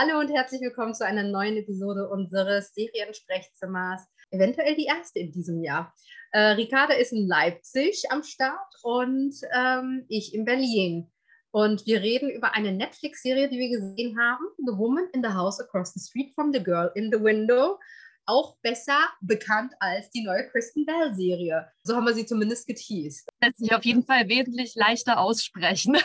Hallo 0.00 0.20
und 0.20 0.32
herzlich 0.32 0.60
willkommen 0.60 0.94
zu 0.94 1.04
einer 1.04 1.24
neuen 1.24 1.56
Episode 1.56 2.08
unseres 2.08 2.72
Seriensprechzimmers. 2.72 4.06
Eventuell 4.30 4.76
die 4.76 4.84
erste 4.84 5.18
in 5.18 5.32
diesem 5.32 5.60
Jahr. 5.60 5.92
Äh, 6.30 6.50
Ricarda 6.50 6.94
ist 6.94 7.12
in 7.12 7.26
Leipzig 7.26 8.04
am 8.10 8.22
Start 8.22 8.72
und 8.84 9.34
ähm, 9.52 10.04
ich 10.08 10.34
in 10.34 10.44
Berlin. 10.44 11.10
Und 11.50 11.84
wir 11.84 12.00
reden 12.00 12.30
über 12.30 12.54
eine 12.54 12.70
Netflix-Serie, 12.70 13.48
die 13.48 13.58
wir 13.58 13.70
gesehen 13.70 14.16
haben: 14.20 14.44
The 14.58 14.78
Woman 14.78 15.08
in 15.14 15.20
the 15.24 15.30
House 15.30 15.58
Across 15.58 15.94
the 15.94 16.00
Street 16.00 16.32
from 16.32 16.52
the 16.52 16.62
Girl 16.62 16.92
in 16.94 17.10
the 17.10 17.20
Window. 17.20 17.80
Auch 18.24 18.56
besser 18.62 19.00
bekannt 19.20 19.72
als 19.80 20.10
die 20.10 20.22
neue 20.22 20.48
Kristen 20.48 20.86
Bell-Serie. 20.86 21.72
So 21.82 21.96
haben 21.96 22.06
wir 22.06 22.14
sie 22.14 22.24
zumindest 22.24 22.68
geteased. 22.68 23.28
Lässt 23.42 23.58
sich 23.58 23.74
auf 23.74 23.84
jeden 23.84 24.04
Fall 24.04 24.28
wesentlich 24.28 24.76
leichter 24.76 25.18
aussprechen. 25.18 25.96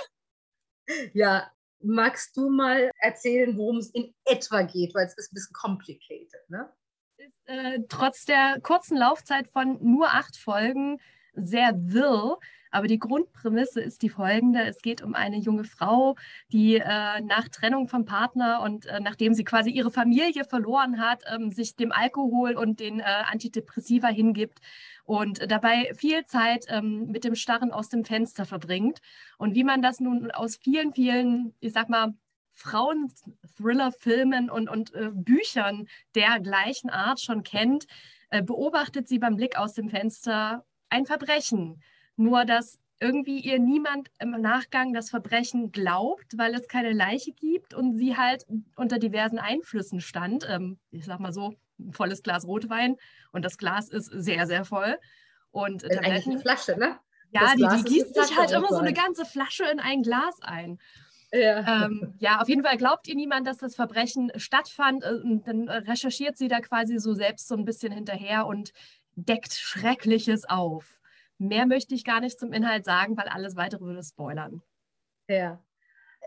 Ja, 1.14 1.50
magst 1.84 2.36
du 2.38 2.50
mal 2.50 2.92
erzählen, 3.00 3.58
worum 3.58 3.78
es 3.78 3.90
in 3.90 4.14
etwa 4.26 4.64
geht, 4.64 4.94
weil 4.96 5.06
es 5.06 5.18
ist 5.18 5.32
ein 5.32 5.36
bisschen 5.36 5.54
complicated, 5.54 6.50
ne? 6.50 6.70
Ist 7.18 7.42
äh, 7.46 7.80
trotz 7.90 8.26
der 8.26 8.60
kurzen 8.62 8.98
Laufzeit 8.98 9.48
von 9.48 9.78
nur 9.82 10.08
acht 10.08 10.36
Folgen 10.38 11.00
sehr 11.34 11.74
wirr. 11.76 12.38
Aber 12.72 12.88
die 12.88 12.98
Grundprämisse 12.98 13.82
ist 13.82 14.02
die 14.02 14.10
folgende. 14.10 14.64
Es 14.64 14.82
geht 14.82 15.04
um 15.04 15.14
eine 15.14 15.38
junge 15.38 15.64
Frau, 15.64 16.16
die 16.52 16.78
äh, 16.78 17.22
nach 17.22 17.48
Trennung 17.50 17.88
vom 17.88 18.04
Partner 18.04 18.62
und 18.64 18.88
äh, 18.88 19.00
nachdem 19.00 19.36
sie 19.36 19.44
quasi 19.44 19.70
ihre 19.70 19.92
Familie 19.92 20.44
verloren 20.44 21.00
hat, 21.00 21.24
ähm, 21.32 21.52
sich 21.52 21.76
dem 21.76 21.92
Alkohol 21.92 22.56
und 22.56 22.80
den 22.80 23.00
äh, 23.00 23.04
Antidepressiva 23.04 24.08
hingibt 24.08 24.60
und 25.04 25.52
dabei 25.52 25.92
viel 25.96 26.26
Zeit 26.26 26.66
ähm, 26.70 27.08
mit 27.08 27.24
dem 27.24 27.36
Starren 27.36 27.72
aus 27.72 27.90
dem 27.90 28.06
Fenster 28.06 28.46
verbringt. 28.46 29.00
Und 29.38 29.56
wie 29.56 29.64
man 29.64 29.82
das 29.82 30.00
nun 30.00 30.32
aus 30.32 30.56
vielen, 30.56 30.94
vielen, 30.94 31.54
ich 31.60 31.74
sag 31.74 31.90
mal, 31.90 32.14
Frauen-Thriller-Filmen 32.54 34.50
und, 34.50 34.70
und 34.70 34.94
äh, 34.94 35.10
Büchern 35.12 35.88
der 36.16 36.40
gleichen 36.40 36.90
Art 36.90 37.20
schon 37.20 37.44
kennt, 37.44 37.88
äh, 38.30 38.42
beobachtet 38.42 39.08
sie 39.08 39.20
beim 39.20 39.36
Blick 39.36 39.58
aus 39.58 39.74
dem 39.74 39.90
Fenster 39.90 40.66
ein 40.90 41.06
Verbrechen. 41.06 41.82
Nur 42.16 42.46
dass 42.46 42.80
irgendwie 43.00 43.40
ihr 43.40 43.60
niemand 43.60 44.10
im 44.20 44.32
Nachgang 44.32 44.94
das 44.94 45.10
Verbrechen 45.10 45.72
glaubt, 45.72 46.38
weil 46.38 46.54
es 46.54 46.68
keine 46.68 46.94
Leiche 46.94 47.34
gibt 47.34 47.74
und 47.74 47.98
sie 47.98 48.16
halt 48.16 48.46
unter 48.78 48.98
diversen 48.98 49.40
Einflüssen 49.40 50.00
stand. 50.00 50.48
Ähm, 50.50 50.78
ich 50.92 51.06
sag 51.06 51.20
mal 51.20 51.34
so, 51.34 51.56
volles 51.92 52.24
Glas 52.24 52.46
Rotwein 52.46 52.98
und 53.32 53.44
das 53.44 53.58
Glas 53.58 53.90
ist 53.90 54.08
sehr, 54.08 54.48
sehr 54.48 54.66
voll. 54.66 54.98
Und 55.52 55.84
das 55.84 55.92
ist 55.92 55.98
eigentlich 56.00 56.28
eine 56.28 56.40
Flasche, 56.40 56.78
ne? 56.78 57.00
Ja, 57.32 57.54
die, 57.56 57.68
die 57.78 57.84
gießt 57.84 58.14
sich 58.14 58.38
halt 58.38 58.52
immer 58.52 58.70
so 58.70 58.78
eine 58.78 58.94
ganze 58.94 59.26
Flasche 59.26 59.66
in 59.66 59.80
ein 59.80 60.04
Glas 60.04 60.40
ein. 60.42 60.80
Ja. 61.32 61.86
Ähm, 61.86 62.14
ja, 62.20 62.42
auf 62.42 62.48
jeden 62.48 62.64
Fall 62.64 62.78
glaubt 62.78 63.08
ihr 63.08 63.16
niemand, 63.16 63.48
dass 63.48 63.58
das 63.58 63.76
Verbrechen 63.76 64.32
stattfand. 64.36 65.04
Äh, 65.04 65.14
und 65.24 65.48
dann 65.48 65.68
recherchiert 65.68 66.38
sie 66.38 66.48
da 66.48 66.60
quasi 66.60 67.00
so 67.00 67.16
selbst 67.16 67.48
so 67.48 67.56
ein 67.56 67.66
bisschen 67.66 67.92
hinterher 67.92 68.46
und 68.46 68.72
deckt 69.16 69.54
Schreckliches 69.54 70.48
auf. 70.48 71.00
Mehr 71.40 71.66
möchte 71.66 71.96
ich 71.96 72.04
gar 72.04 72.20
nicht 72.20 72.40
zum 72.40 72.54
Inhalt 72.54 72.86
sagen, 72.86 73.18
weil 73.18 73.28
alles 73.28 73.56
weitere 73.56 73.82
würde 73.82 74.04
spoilern. 74.04 74.62
Ja. 75.28 75.60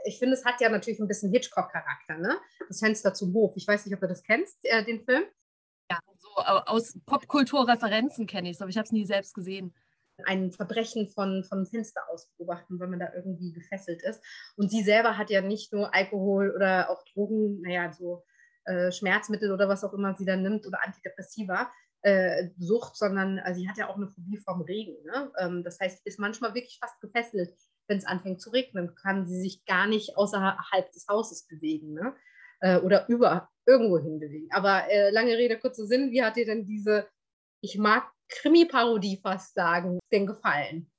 Ich 0.05 0.19
finde, 0.19 0.34
es 0.34 0.45
hat 0.45 0.61
ja 0.61 0.69
natürlich 0.69 0.99
ein 0.99 1.09
bisschen 1.09 1.33
Hitchcock-Charakter, 1.33 2.19
ne? 2.19 2.37
Das 2.69 2.81
Fenster 2.81 3.15
zum 3.15 3.33
Hof. 3.33 3.53
Ich 3.57 3.67
weiß 3.67 3.87
nicht, 3.87 3.95
ob 3.95 4.01
du 4.01 4.09
das 4.09 4.25
kennst, 4.25 4.59
äh, 4.65 4.84
den 4.84 5.05
Film. 5.05 5.25
Aus 6.37 6.98
Popkulturreferenzen 7.06 8.27
kenne 8.27 8.51
ich 8.51 8.56
es, 8.56 8.62
aber 8.62 8.70
ich 8.70 8.77
habe 8.77 8.84
es 8.84 8.92
nie 8.92 9.06
selbst 9.06 9.34
gesehen 9.34 9.75
ein 10.25 10.51
Verbrechen 10.51 11.09
von, 11.09 11.45
von 11.45 11.67
Fenster 11.67 12.01
aus 12.11 12.28
beobachten, 12.37 12.81
wenn 12.81 12.91
man 12.91 13.01
da 13.01 13.12
irgendwie 13.15 13.53
gefesselt 13.53 14.03
ist. 14.03 14.23
Und 14.56 14.70
sie 14.70 14.83
selber 14.83 15.19
hat 15.19 15.31
ja 15.31 15.41
nicht 15.41 15.73
nur 15.73 15.95
Alkohol 15.95 16.53
oder 16.55 16.91
auch 16.91 17.05
Drogen, 17.12 17.61
naja, 17.62 17.93
so 17.93 18.25
äh, 18.65 18.91
Schmerzmittel 18.91 19.53
oder 19.53 19.69
was 19.69 19.84
auch 19.84 19.93
immer 19.93 20.15
sie 20.15 20.25
dann 20.25 20.43
nimmt 20.43 20.67
oder 20.67 20.83
Antidepressiva, 20.84 21.71
äh, 22.03 22.49
Sucht, 22.59 22.97
sondern 22.97 23.38
also 23.41 23.61
sie 23.61 23.69
hat 23.69 23.78
ja 23.78 23.88
auch 23.88 23.97
eine 23.97 24.09
Phobie 24.09 24.38
vom 24.38 24.62
Regen. 24.62 24.97
Ne? 25.05 25.32
Ähm, 25.38 25.65
das 25.65 25.78
heißt, 25.81 26.06
ist 26.06 26.19
manchmal 26.19 26.55
wirklich 26.55 26.78
fast 26.81 27.00
gefesselt, 27.00 27.53
wenn 27.88 27.99
es 27.99 28.06
anfängt 28.06 28.41
zu 28.41 28.50
regnen, 28.50 28.94
kann 28.94 29.27
sie 29.27 29.41
sich 29.41 29.65
gar 29.65 29.87
nicht 29.87 30.16
außerhalb 30.16 30.91
des 30.93 31.06
Hauses 31.09 31.47
bewegen 31.47 31.94
ne? 31.94 32.15
äh, 32.61 32.78
oder 32.78 33.09
über 33.09 33.49
irgendwo 33.66 33.99
hin 33.99 34.19
bewegen. 34.19 34.49
Aber 34.50 34.91
äh, 34.91 35.10
lange 35.10 35.37
Rede, 35.37 35.59
kurzer 35.59 35.87
Sinn, 35.87 36.10
wie 36.10 36.22
hat 36.22 36.37
dir 36.37 36.47
denn 36.47 36.65
diese, 36.65 37.09
ich 37.60 37.78
mag 37.78 38.10
Krimi-Parodie 38.28 39.19
fast 39.22 39.54
sagen, 39.54 39.99
denn 40.12 40.27
gefallen? 40.27 40.91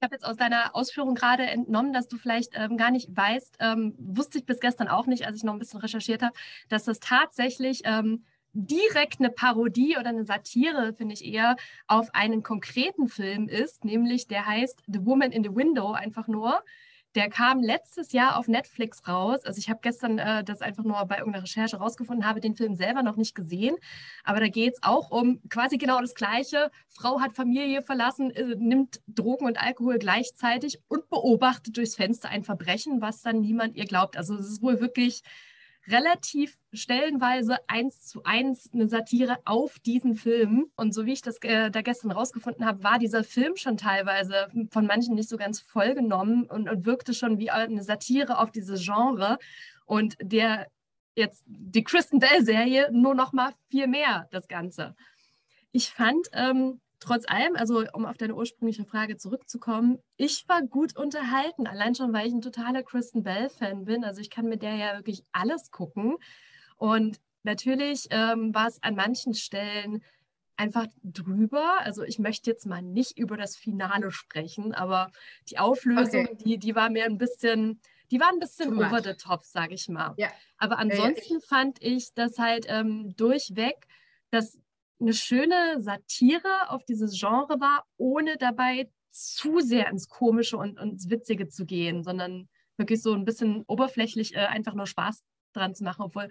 Ich 0.00 0.04
habe 0.04 0.14
jetzt 0.14 0.24
aus 0.24 0.36
deiner 0.36 0.74
Ausführung 0.74 1.14
gerade 1.14 1.42
entnommen, 1.42 1.92
dass 1.92 2.08
du 2.08 2.16
vielleicht 2.16 2.52
ähm, 2.54 2.78
gar 2.78 2.90
nicht 2.90 3.14
weißt, 3.14 3.56
ähm, 3.60 3.94
wusste 3.98 4.38
ich 4.38 4.46
bis 4.46 4.58
gestern 4.58 4.88
auch 4.88 5.06
nicht, 5.06 5.26
als 5.26 5.36
ich 5.36 5.44
noch 5.44 5.52
ein 5.52 5.58
bisschen 5.58 5.80
recherchiert 5.80 6.22
habe, 6.22 6.34
dass 6.70 6.84
das 6.84 7.00
tatsächlich 7.00 7.82
ähm, 7.84 8.24
direkt 8.52 9.20
eine 9.20 9.30
Parodie 9.30 9.96
oder 9.98 10.08
eine 10.08 10.24
Satire, 10.24 10.94
finde 10.94 11.14
ich 11.14 11.24
eher, 11.24 11.56
auf 11.86 12.14
einen 12.14 12.42
konkreten 12.42 13.08
Film 13.08 13.46
ist, 13.48 13.84
nämlich 13.84 14.26
der 14.26 14.46
heißt 14.46 14.82
The 14.86 15.04
Woman 15.04 15.32
in 15.32 15.44
the 15.44 15.54
Window, 15.54 15.92
einfach 15.92 16.28
nur. 16.28 16.62
Der 17.14 17.28
kam 17.28 17.60
letztes 17.60 18.12
Jahr 18.12 18.38
auf 18.38 18.46
Netflix 18.46 19.06
raus. 19.08 19.40
Also 19.44 19.58
ich 19.58 19.68
habe 19.68 19.80
gestern 19.82 20.18
äh, 20.18 20.44
das 20.44 20.60
einfach 20.60 20.84
nur 20.84 21.04
bei 21.06 21.18
irgendeiner 21.18 21.44
Recherche 21.44 21.76
rausgefunden, 21.76 22.26
habe 22.26 22.40
den 22.40 22.54
Film 22.54 22.76
selber 22.76 23.02
noch 23.02 23.16
nicht 23.16 23.34
gesehen. 23.34 23.76
Aber 24.22 24.38
da 24.38 24.48
geht 24.48 24.74
es 24.74 24.82
auch 24.82 25.10
um 25.10 25.40
quasi 25.48 25.76
genau 25.76 26.00
das 26.00 26.14
Gleiche. 26.14 26.70
Frau 26.88 27.20
hat 27.20 27.32
Familie 27.32 27.82
verlassen, 27.82 28.30
äh, 28.30 28.54
nimmt 28.56 29.00
Drogen 29.08 29.46
und 29.46 29.60
Alkohol 29.60 29.98
gleichzeitig 29.98 30.80
und 30.88 31.08
beobachtet 31.10 31.76
durchs 31.76 31.96
Fenster 31.96 32.28
ein 32.28 32.44
Verbrechen, 32.44 33.00
was 33.00 33.22
dann 33.22 33.40
niemand 33.40 33.76
ihr 33.76 33.86
glaubt. 33.86 34.16
Also 34.16 34.36
es 34.36 34.48
ist 34.48 34.62
wohl 34.62 34.80
wirklich 34.80 35.22
relativ 35.88 36.56
stellenweise 36.72 37.56
eins 37.66 38.06
zu 38.06 38.22
eins 38.24 38.70
eine 38.72 38.86
Satire 38.86 39.38
auf 39.44 39.78
diesen 39.78 40.14
Film. 40.14 40.70
Und 40.76 40.94
so 40.94 41.06
wie 41.06 41.12
ich 41.12 41.22
das 41.22 41.38
äh, 41.42 41.70
da 41.70 41.82
gestern 41.82 42.10
rausgefunden 42.10 42.64
habe, 42.64 42.82
war 42.82 42.98
dieser 42.98 43.24
Film 43.24 43.56
schon 43.56 43.76
teilweise 43.76 44.48
von 44.70 44.86
manchen 44.86 45.14
nicht 45.14 45.28
so 45.28 45.36
ganz 45.36 45.60
vollgenommen 45.60 46.44
und, 46.44 46.68
und 46.68 46.84
wirkte 46.84 47.14
schon 47.14 47.38
wie 47.38 47.50
eine 47.50 47.82
Satire 47.82 48.38
auf 48.38 48.50
dieses 48.50 48.84
Genre. 48.84 49.38
Und 49.86 50.16
der 50.20 50.66
jetzt 51.16 51.44
die 51.46 51.84
Kristen 51.84 52.18
Bell-Serie 52.18 52.90
nur 52.92 53.14
noch 53.14 53.32
mal 53.32 53.52
viel 53.68 53.86
mehr 53.86 54.28
das 54.30 54.48
Ganze. 54.48 54.94
Ich 55.72 55.90
fand 55.90 56.28
ähm, 56.32 56.80
trotz 57.00 57.24
allem, 57.26 57.56
also 57.56 57.84
um 57.94 58.04
auf 58.04 58.16
deine 58.18 58.34
ursprüngliche 58.34 58.84
Frage 58.84 59.16
zurückzukommen, 59.16 59.98
ich 60.16 60.44
war 60.48 60.62
gut 60.62 60.96
unterhalten, 60.96 61.66
allein 61.66 61.94
schon, 61.94 62.12
weil 62.12 62.28
ich 62.28 62.32
ein 62.32 62.42
totaler 62.42 62.82
Kristen 62.82 63.22
Bell-Fan 63.22 63.86
bin. 63.86 64.04
Also 64.04 64.20
ich 64.20 64.30
kann 64.30 64.46
mit 64.46 64.62
der 64.62 64.76
ja 64.76 64.96
wirklich 64.96 65.24
alles 65.32 65.70
gucken. 65.70 66.16
Und 66.76 67.20
natürlich 67.42 68.06
ähm, 68.10 68.54
war 68.54 68.68
es 68.68 68.82
an 68.82 68.94
manchen 68.94 69.34
Stellen 69.34 70.02
einfach 70.56 70.86
drüber. 71.02 71.80
Also 71.80 72.02
ich 72.02 72.18
möchte 72.18 72.50
jetzt 72.50 72.66
mal 72.66 72.82
nicht 72.82 73.18
über 73.18 73.38
das 73.38 73.56
Finale 73.56 74.10
sprechen, 74.10 74.74
aber 74.74 75.10
die 75.48 75.58
Auflösung, 75.58 76.26
okay. 76.26 76.36
die, 76.44 76.58
die 76.58 76.74
war 76.74 76.90
mir 76.90 77.06
ein 77.06 77.16
bisschen, 77.16 77.80
die 78.10 78.20
war 78.20 78.28
ein 78.28 78.40
bisschen 78.40 78.76
over 78.76 79.02
the 79.02 79.14
top, 79.14 79.44
sage 79.44 79.74
ich 79.74 79.88
mal. 79.88 80.14
Ja. 80.18 80.28
Aber 80.58 80.78
ansonsten 80.78 81.34
ja, 81.34 81.40
ja, 81.40 81.46
fand 81.48 81.82
ich 81.82 82.12
das 82.12 82.38
halt 82.38 82.66
ähm, 82.68 83.16
durchweg, 83.16 83.86
dass 84.30 84.58
eine 85.00 85.14
schöne 85.14 85.80
Satire 85.80 86.68
auf 86.68 86.84
dieses 86.84 87.18
Genre 87.18 87.60
war, 87.60 87.86
ohne 87.96 88.36
dabei 88.36 88.90
zu 89.10 89.60
sehr 89.60 89.88
ins 89.88 90.08
Komische 90.08 90.56
und, 90.56 90.78
ins 90.78 91.10
Witzige 91.10 91.48
zu 91.48 91.66
gehen, 91.66 92.04
sondern 92.04 92.48
wirklich 92.76 93.02
so 93.02 93.12
ein 93.12 93.24
bisschen 93.24 93.64
oberflächlich 93.66 94.34
äh, 94.34 94.46
einfach 94.46 94.74
nur 94.74 94.86
Spaß 94.86 95.22
dran 95.52 95.74
zu 95.74 95.84
machen, 95.84 96.02
obwohl 96.02 96.28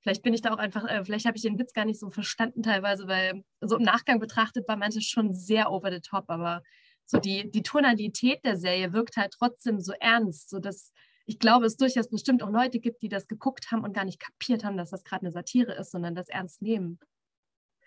vielleicht 0.00 0.22
bin 0.22 0.34
ich 0.34 0.42
da 0.42 0.52
auch 0.52 0.58
einfach, 0.58 0.84
äh, 0.84 1.04
vielleicht 1.04 1.26
habe 1.26 1.36
ich 1.36 1.42
den 1.42 1.58
Witz 1.58 1.72
gar 1.72 1.84
nicht 1.84 2.00
so 2.00 2.10
verstanden 2.10 2.62
teilweise, 2.62 3.08
weil 3.08 3.44
so 3.60 3.76
im 3.76 3.82
Nachgang 3.82 4.20
betrachtet 4.20 4.66
war 4.68 4.76
manches 4.76 5.04
schon 5.04 5.32
sehr 5.32 5.70
over 5.70 5.90
the 5.92 6.00
top, 6.00 6.24
aber 6.28 6.62
so 7.04 7.18
die, 7.18 7.50
die 7.50 7.62
Tonalität 7.62 8.44
der 8.44 8.56
Serie 8.56 8.92
wirkt 8.92 9.16
halt 9.16 9.32
trotzdem 9.32 9.80
so 9.80 9.92
ernst, 9.98 10.50
so 10.50 10.58
dass 10.58 10.92
ich 11.24 11.38
glaube, 11.38 11.66
es 11.66 11.76
durchaus 11.76 12.08
bestimmt 12.08 12.42
auch 12.42 12.50
Leute 12.50 12.80
gibt, 12.80 13.02
die 13.02 13.10
das 13.10 13.28
geguckt 13.28 13.70
haben 13.70 13.84
und 13.84 13.92
gar 13.92 14.06
nicht 14.06 14.18
kapiert 14.18 14.64
haben, 14.64 14.78
dass 14.78 14.90
das 14.90 15.04
gerade 15.04 15.22
eine 15.22 15.30
Satire 15.30 15.74
ist, 15.74 15.90
sondern 15.90 16.14
das 16.14 16.30
ernst 16.30 16.62
nehmen. 16.62 16.98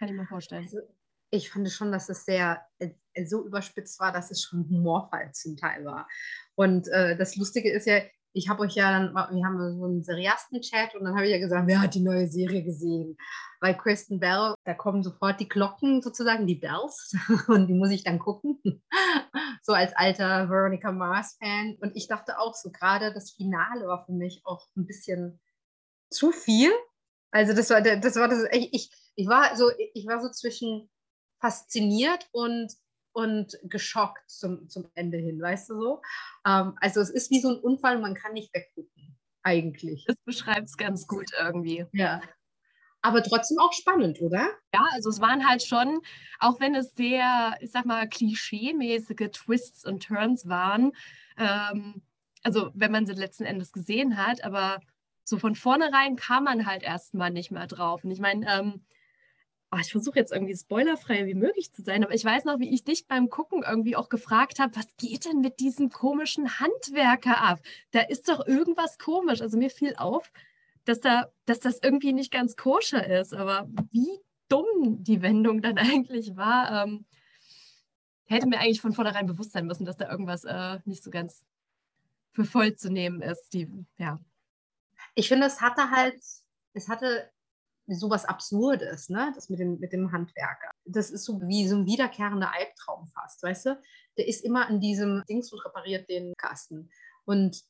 Kann 0.01 0.09
ich 0.09 0.15
mir 0.15 0.25
vorstellen. 0.25 0.63
Also, 0.63 0.79
ich 1.29 1.51
fand 1.51 1.69
schon, 1.69 1.91
dass 1.91 2.09
es 2.09 2.25
sehr 2.25 2.65
äh, 2.79 2.89
so 3.23 3.45
überspitzt 3.45 3.99
war, 3.99 4.11
dass 4.11 4.31
es 4.31 4.41
schon 4.41 4.67
humorvoll 4.67 5.29
zum 5.31 5.55
Teil 5.55 5.85
war. 5.85 6.07
Und 6.55 6.87
äh, 6.87 7.15
das 7.15 7.35
Lustige 7.35 7.71
ist 7.71 7.85
ja, 7.85 7.99
ich 8.33 8.49
habe 8.49 8.61
euch 8.61 8.73
ja 8.73 8.91
dann, 8.91 9.13
wir 9.13 9.45
haben 9.45 9.77
so 9.77 9.85
einen 9.85 10.03
Seriasten-Chat 10.03 10.95
und 10.95 11.03
dann 11.03 11.13
habe 11.13 11.27
ich 11.27 11.31
ja 11.31 11.37
gesagt, 11.37 11.67
wer 11.67 11.81
hat 11.81 11.93
die 11.93 12.01
neue 12.01 12.27
Serie 12.27 12.63
gesehen? 12.63 13.15
Bei 13.59 13.75
Kristen 13.75 14.19
Bell, 14.19 14.55
da 14.63 14.73
kommen 14.73 15.03
sofort 15.03 15.39
die 15.39 15.47
Glocken 15.47 16.01
sozusagen, 16.01 16.47
die 16.47 16.55
Bells 16.55 17.15
und 17.47 17.67
die 17.67 17.75
muss 17.75 17.91
ich 17.91 18.03
dann 18.03 18.17
gucken. 18.17 18.59
so 19.61 19.73
als 19.73 19.95
alter 19.95 20.49
Veronica 20.49 20.91
Mars-Fan. 20.91 21.77
Und 21.79 21.95
ich 21.95 22.07
dachte 22.07 22.39
auch 22.39 22.55
so, 22.55 22.71
gerade 22.71 23.13
das 23.13 23.33
Finale 23.33 23.85
war 23.85 24.03
für 24.03 24.13
mich 24.13 24.41
auch 24.45 24.65
ein 24.75 24.87
bisschen 24.87 25.39
zu 26.09 26.31
viel. 26.31 26.71
Also 27.31 27.53
das 27.53 27.69
war 27.69 27.81
das 27.81 28.15
war 28.15 28.27
das 28.27 28.45
ich, 28.51 28.91
ich 29.15 29.27
war 29.27 29.55
so 29.55 29.71
ich 29.93 30.05
war 30.05 30.21
so 30.21 30.29
zwischen 30.29 30.89
fasziniert 31.39 32.27
und 32.31 32.71
und 33.13 33.57
geschockt 33.63 34.29
zum, 34.29 34.69
zum 34.69 34.89
Ende 34.95 35.17
hin, 35.17 35.41
weißt 35.41 35.69
du 35.69 35.75
so? 35.75 36.01
Ähm, 36.45 36.77
also 36.79 37.01
es 37.01 37.09
ist 37.09 37.29
wie 37.29 37.41
so 37.41 37.49
ein 37.49 37.59
Unfall, 37.59 37.99
man 37.99 38.15
kann 38.15 38.33
nicht 38.33 38.53
weggucken. 38.53 39.17
eigentlich. 39.43 40.05
Das 40.07 40.17
beschreibt 40.23 40.67
es 40.69 40.77
ganz 40.77 41.07
gut 41.07 41.31
irgendwie. 41.37 41.85
Ja. 41.93 42.21
Aber 43.01 43.23
trotzdem 43.23 43.57
auch 43.59 43.73
spannend, 43.73 44.21
oder? 44.21 44.47
Ja, 44.73 44.85
also 44.91 45.09
es 45.09 45.19
waren 45.19 45.47
halt 45.47 45.63
schon, 45.63 46.01
auch 46.39 46.59
wenn 46.59 46.75
es 46.75 46.93
sehr, 46.93 47.57
ich 47.59 47.71
sag 47.71 47.85
mal, 47.85 48.07
klischeemäßige 48.07 49.31
Twists 49.31 49.85
und 49.85 50.03
Turns 50.03 50.47
waren, 50.47 50.91
ähm, 51.37 52.03
also 52.43 52.71
wenn 52.75 52.91
man 52.91 53.05
sie 53.05 53.13
letzten 53.13 53.45
Endes 53.45 53.71
gesehen 53.71 54.17
hat, 54.17 54.43
aber 54.43 54.79
so 55.23 55.37
von 55.37 55.55
vornherein 55.55 56.15
kam 56.15 56.45
man 56.45 56.65
halt 56.65 56.83
erstmal 56.83 57.31
nicht 57.31 57.51
mehr 57.51 57.67
drauf. 57.67 58.03
Und 58.03 58.11
ich 58.11 58.19
meine, 58.19 58.45
ähm, 58.51 58.81
oh, 59.71 59.77
ich 59.79 59.91
versuche 59.91 60.19
jetzt 60.19 60.31
irgendwie 60.31 60.55
spoilerfrei 60.55 61.25
wie 61.25 61.33
möglich 61.33 61.71
zu 61.71 61.81
sein, 61.81 62.03
aber 62.03 62.13
ich 62.13 62.25
weiß 62.25 62.45
noch, 62.45 62.59
wie 62.59 62.73
ich 62.73 62.83
dich 62.83 63.07
beim 63.07 63.29
Gucken 63.29 63.63
irgendwie 63.63 63.95
auch 63.95 64.09
gefragt 64.09 64.59
habe, 64.59 64.75
was 64.75 64.95
geht 64.97 65.25
denn 65.25 65.39
mit 65.39 65.59
diesem 65.59 65.89
komischen 65.89 66.59
Handwerker 66.59 67.41
ab? 67.41 67.61
Da 67.91 68.01
ist 68.01 68.27
doch 68.29 68.45
irgendwas 68.45 68.99
komisch. 68.99 69.41
Also 69.41 69.57
mir 69.57 69.69
fiel 69.69 69.95
auf, 69.97 70.31
dass, 70.85 70.99
da, 70.99 71.27
dass 71.45 71.59
das 71.59 71.79
irgendwie 71.81 72.13
nicht 72.13 72.31
ganz 72.31 72.55
koscher 72.55 73.05
ist, 73.07 73.33
aber 73.33 73.67
wie 73.91 74.19
dumm 74.49 75.03
die 75.03 75.21
Wendung 75.21 75.61
dann 75.61 75.77
eigentlich 75.77 76.35
war, 76.35 76.83
ähm, 76.83 77.05
hätte 78.25 78.47
mir 78.47 78.59
eigentlich 78.59 78.81
von 78.81 78.93
vornherein 78.93 79.27
bewusst 79.27 79.51
sein 79.51 79.65
müssen, 79.67 79.85
dass 79.85 79.97
da 79.97 80.09
irgendwas 80.09 80.43
äh, 80.43 80.79
nicht 80.85 81.03
so 81.03 81.11
ganz 81.11 81.45
für 82.31 82.45
voll 82.45 82.75
zu 82.75 82.89
nehmen 82.89 83.21
ist. 83.21 83.53
Die, 83.53 83.67
ja. 83.97 84.19
Ich 85.15 85.27
finde, 85.27 85.47
es 85.47 85.61
hatte 85.61 85.91
halt, 85.91 86.19
es 86.73 86.87
hatte 86.87 87.29
sowas 87.87 88.25
Absurdes, 88.25 89.09
ne? 89.09 89.31
Das 89.35 89.49
mit 89.49 89.59
dem, 89.59 89.79
mit 89.79 89.91
dem 89.91 90.11
Handwerker. 90.11 90.71
Das 90.85 91.09
ist 91.09 91.25
so 91.25 91.41
wie 91.41 91.67
so 91.67 91.75
ein 91.75 91.85
wiederkehrender 91.85 92.53
Albtraum 92.53 93.07
fast, 93.07 93.43
weißt 93.43 93.65
du? 93.67 93.81
Der 94.17 94.27
ist 94.27 94.43
immer 94.43 94.67
an 94.67 94.79
diesem 94.79 95.23
Dings 95.27 95.51
und 95.51 95.63
repariert 95.65 96.09
den 96.09 96.33
Kasten. 96.37 96.89
Und 97.25 97.61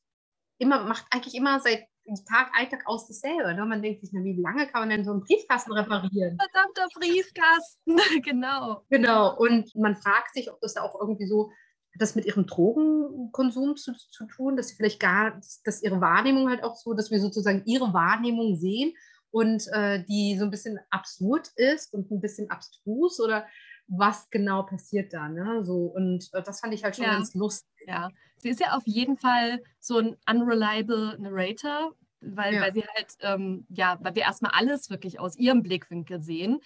immer, 0.58 0.84
macht 0.84 1.06
eigentlich 1.12 1.36
immer 1.36 1.60
seit 1.60 1.88
Tag 2.28 2.52
ein, 2.54 2.70
Tag 2.70 2.84
aus 2.86 3.08
dasselbe. 3.08 3.54
Ne? 3.54 3.66
Man 3.66 3.82
denkt 3.82 4.02
sich, 4.02 4.12
na, 4.12 4.24
wie 4.24 4.40
lange 4.40 4.68
kann 4.68 4.82
man 4.82 4.90
denn 4.90 5.06
so 5.06 5.12
einen 5.12 5.22
Briefkasten 5.22 5.72
reparieren? 5.72 6.38
Verdammter 6.38 6.88
Briefkasten, 6.96 7.98
genau. 8.24 8.84
Genau. 8.90 9.38
Und 9.38 9.74
man 9.76 9.96
fragt 9.96 10.34
sich, 10.34 10.52
ob 10.52 10.60
das 10.62 10.74
da 10.74 10.82
auch 10.82 11.00
irgendwie 11.00 11.28
so 11.28 11.52
das 11.98 12.16
mit 12.16 12.26
ihrem 12.26 12.46
Drogenkonsum 12.46 13.76
zu, 13.76 13.94
zu 13.94 14.26
tun, 14.26 14.56
dass 14.56 14.70
sie 14.70 14.76
vielleicht 14.76 15.00
gar, 15.00 15.40
dass 15.64 15.84
ihre 15.84 16.02
Wahrnehmung 16.02 16.50
halt 16.50 16.64
auch 16.64 16.76
so, 16.76 16.94
dass 16.94 17.12
wir 17.12 17.20
sozusagen 17.20 17.64
ihre 17.66 17.94
Wahrnehmung 17.94 18.56
sehen 18.56 18.94
und 19.32 19.68
äh, 19.74 20.04
die 20.06 20.38
so 20.38 20.46
ein 20.46 20.52
bisschen 20.52 20.80
absurd 20.90 21.50
ist 21.56 21.94
und 21.94 22.12
ein 22.12 22.22
bisschen 22.22 22.50
abstrus 22.50 23.20
oder 23.20 23.46
was 23.88 24.30
genau 24.30 24.64
passiert 24.64 25.14
da, 25.14 25.28
ne? 25.28 25.66
So 25.66 25.88
und 25.88 26.30
äh, 26.34 26.42
das 26.42 26.62
fand 26.62 26.74
ich 26.74 26.84
halt 26.84 26.96
schon 26.96 27.06
ja. 27.06 27.14
ganz 27.14 27.34
lustig. 27.34 27.70
Ja, 27.88 28.10
sie 28.38 28.50
ist 28.50 28.60
ja 28.60 28.74
auf 28.74 28.86
jeden 28.86 29.18
Fall 29.18 29.62
so 29.80 29.98
ein 29.98 30.16
unreliable 30.30 31.18
Narrator, 31.20 31.94
weil, 32.22 32.54
ja. 32.54 32.62
weil 32.62 32.74
sie 32.74 32.86
halt, 32.96 33.16
ähm, 33.22 33.66
ja, 33.70 33.98
weil 34.02 34.16
wir 34.16 34.24
erstmal 34.24 34.52
alles 34.54 34.90
wirklich 34.90 35.20
aus 35.20 35.38
ihrem 35.38 35.62
Blickwinkel 35.64 36.22
sehen 36.22 36.60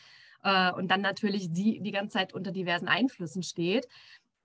äh, 0.44 0.72
und 0.72 0.90
dann 0.90 1.02
natürlich 1.02 1.50
sie 1.52 1.80
die 1.82 1.92
ganze 1.92 2.18
Zeit 2.18 2.34
unter 2.34 2.52
diversen 2.52 2.88
Einflüssen 2.88 3.44
steht. 3.44 3.88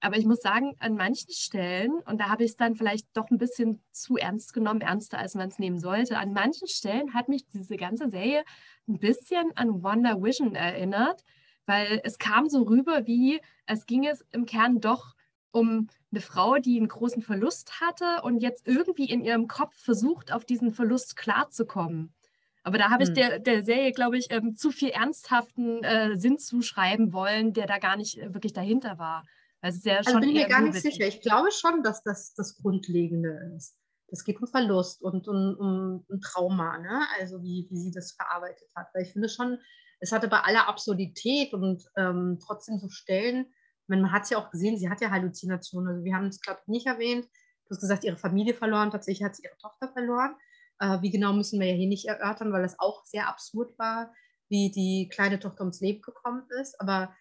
Aber 0.00 0.16
ich 0.16 0.24
muss 0.24 0.40
sagen, 0.40 0.74
an 0.78 0.96
manchen 0.96 1.30
Stellen, 1.30 1.92
und 2.06 2.20
da 2.20 2.30
habe 2.30 2.44
ich 2.44 2.52
es 2.52 2.56
dann 2.56 2.74
vielleicht 2.74 3.06
doch 3.14 3.30
ein 3.30 3.36
bisschen 3.36 3.82
zu 3.92 4.16
ernst 4.16 4.54
genommen, 4.54 4.80
ernster 4.80 5.18
als 5.18 5.34
man 5.34 5.48
es 5.48 5.58
nehmen 5.58 5.78
sollte, 5.78 6.16
an 6.18 6.32
manchen 6.32 6.68
Stellen 6.68 7.12
hat 7.12 7.28
mich 7.28 7.46
diese 7.48 7.76
ganze 7.76 8.08
Serie 8.10 8.44
ein 8.88 8.98
bisschen 8.98 9.54
an 9.56 9.82
Wonder 9.82 10.22
Vision 10.22 10.54
erinnert, 10.54 11.22
weil 11.66 12.00
es 12.02 12.18
kam 12.18 12.48
so 12.48 12.62
rüber, 12.62 13.06
wie 13.06 13.40
es 13.66 13.84
ging 13.84 14.06
es 14.06 14.24
im 14.32 14.46
Kern 14.46 14.80
doch 14.80 15.14
um 15.52 15.88
eine 16.10 16.20
Frau, 16.20 16.56
die 16.56 16.78
einen 16.78 16.88
großen 16.88 17.22
Verlust 17.22 17.80
hatte 17.80 18.22
und 18.22 18.38
jetzt 18.38 18.66
irgendwie 18.66 19.10
in 19.10 19.22
ihrem 19.22 19.48
Kopf 19.48 19.74
versucht, 19.76 20.32
auf 20.32 20.44
diesen 20.44 20.72
Verlust 20.72 21.16
klarzukommen. 21.16 22.14
Aber 22.62 22.78
da 22.78 22.90
habe 22.90 23.02
ich 23.02 23.08
hm. 23.10 23.14
der, 23.14 23.38
der 23.38 23.62
Serie, 23.62 23.92
glaube 23.92 24.18
ich, 24.18 24.30
ähm, 24.30 24.54
zu 24.54 24.70
viel 24.70 24.90
ernsthaften 24.90 25.82
äh, 25.82 26.16
Sinn 26.16 26.38
zuschreiben 26.38 27.12
wollen, 27.12 27.52
der 27.52 27.66
da 27.66 27.78
gar 27.78 27.96
nicht 27.96 28.18
äh, 28.18 28.34
wirklich 28.34 28.52
dahinter 28.52 28.98
war. 28.98 29.24
Also, 29.62 29.88
ja 29.88 29.98
also 29.98 30.18
bin 30.20 30.30
ich 30.30 30.34
mir 30.34 30.48
gar 30.48 30.62
nicht 30.62 30.80
sicher. 30.80 31.06
Ich 31.06 31.20
glaube 31.20 31.50
schon, 31.52 31.82
dass 31.82 32.02
das 32.02 32.34
das 32.34 32.56
Grundlegende 32.56 33.54
ist. 33.56 33.76
Es 34.12 34.24
geht 34.24 34.40
um 34.40 34.48
Verlust 34.48 35.02
und 35.02 35.28
um, 35.28 35.56
um, 35.58 36.04
um 36.08 36.20
Trauma, 36.20 36.78
ne? 36.78 37.06
also 37.20 37.42
wie, 37.42 37.68
wie 37.70 37.78
sie 37.78 37.92
das 37.92 38.12
verarbeitet 38.12 38.68
hat. 38.74 38.88
Weil 38.92 39.04
ich 39.04 39.12
finde 39.12 39.28
schon, 39.28 39.58
es 40.00 40.12
hatte 40.12 40.28
bei 40.28 40.40
aller 40.40 40.66
Absurdität 40.66 41.52
und 41.52 41.84
ähm, 41.96 42.38
trotzdem 42.44 42.78
so 42.78 42.88
Stellen, 42.88 43.46
man 43.86 44.10
hat 44.12 44.24
es 44.24 44.30
ja 44.30 44.38
auch 44.38 44.50
gesehen, 44.50 44.78
sie 44.78 44.88
hat 44.88 45.00
ja 45.00 45.10
Halluzinationen. 45.10 45.88
Also 45.88 46.04
wir 46.04 46.14
haben 46.14 46.26
es, 46.26 46.40
glaube 46.40 46.60
ich, 46.62 46.68
nicht 46.68 46.86
erwähnt. 46.86 47.26
Du 47.66 47.74
hast 47.74 47.80
gesagt, 47.80 48.04
ihre 48.04 48.16
Familie 48.16 48.54
verloren, 48.54 48.90
tatsächlich 48.90 49.24
hat 49.24 49.36
sie 49.36 49.44
ihre 49.44 49.56
Tochter 49.58 49.92
verloren. 49.92 50.34
Äh, 50.78 51.02
wie 51.02 51.10
genau 51.10 51.32
müssen 51.32 51.60
wir 51.60 51.68
ja 51.68 51.74
hier 51.74 51.88
nicht 51.88 52.06
erörtern, 52.06 52.52
weil 52.52 52.62
das 52.62 52.78
auch 52.78 53.04
sehr 53.04 53.28
absurd 53.28 53.78
war, 53.78 54.12
wie 54.48 54.70
die 54.70 55.08
kleine 55.12 55.38
Tochter 55.38 55.60
ums 55.62 55.80
Leben 55.80 56.00
gekommen 56.02 56.48
ist. 56.60 56.80
Aber 56.80 57.14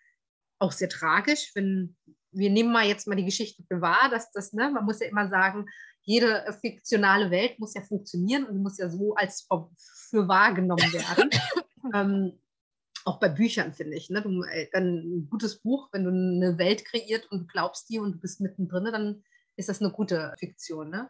auch 0.59 0.71
sehr 0.71 0.89
tragisch, 0.89 1.51
wenn 1.56 1.97
wir 2.31 2.49
nehmen 2.49 2.71
mal 2.71 2.85
jetzt 2.85 3.07
mal 3.07 3.15
die 3.15 3.25
Geschichte 3.25 3.63
für 3.67 3.81
wahr, 3.81 4.09
dass 4.09 4.31
das, 4.31 4.53
ne, 4.53 4.69
man 4.69 4.85
muss 4.85 4.99
ja 4.99 5.07
immer 5.07 5.29
sagen, 5.29 5.65
jede 6.03 6.45
fiktionale 6.61 7.29
Welt 7.31 7.59
muss 7.59 7.73
ja 7.73 7.81
funktionieren 7.81 8.45
und 8.45 8.63
muss 8.63 8.77
ja 8.77 8.89
so 8.89 9.13
als 9.15 9.47
für 10.09 10.27
wahrgenommen 10.27 10.91
werden. 10.93 11.29
ähm, 11.93 12.39
auch 13.05 13.19
bei 13.19 13.29
Büchern, 13.29 13.73
finde 13.73 13.95
ich. 13.95 14.09
Ne? 14.09 14.21
Du, 14.21 14.43
äh, 14.43 14.69
ein 14.73 15.27
gutes 15.29 15.59
Buch, 15.61 15.89
wenn 15.91 16.03
du 16.03 16.09
eine 16.09 16.57
Welt 16.57 16.85
kreiert 16.85 17.31
und 17.31 17.41
du 17.41 17.47
glaubst 17.47 17.89
dir 17.89 18.01
und 18.01 18.13
du 18.13 18.19
bist 18.19 18.41
mittendrin, 18.41 18.85
dann 18.85 19.23
ist 19.55 19.69
das 19.69 19.81
eine 19.81 19.91
gute 19.91 20.33
Fiktion. 20.39 20.89
Ne? 20.89 21.09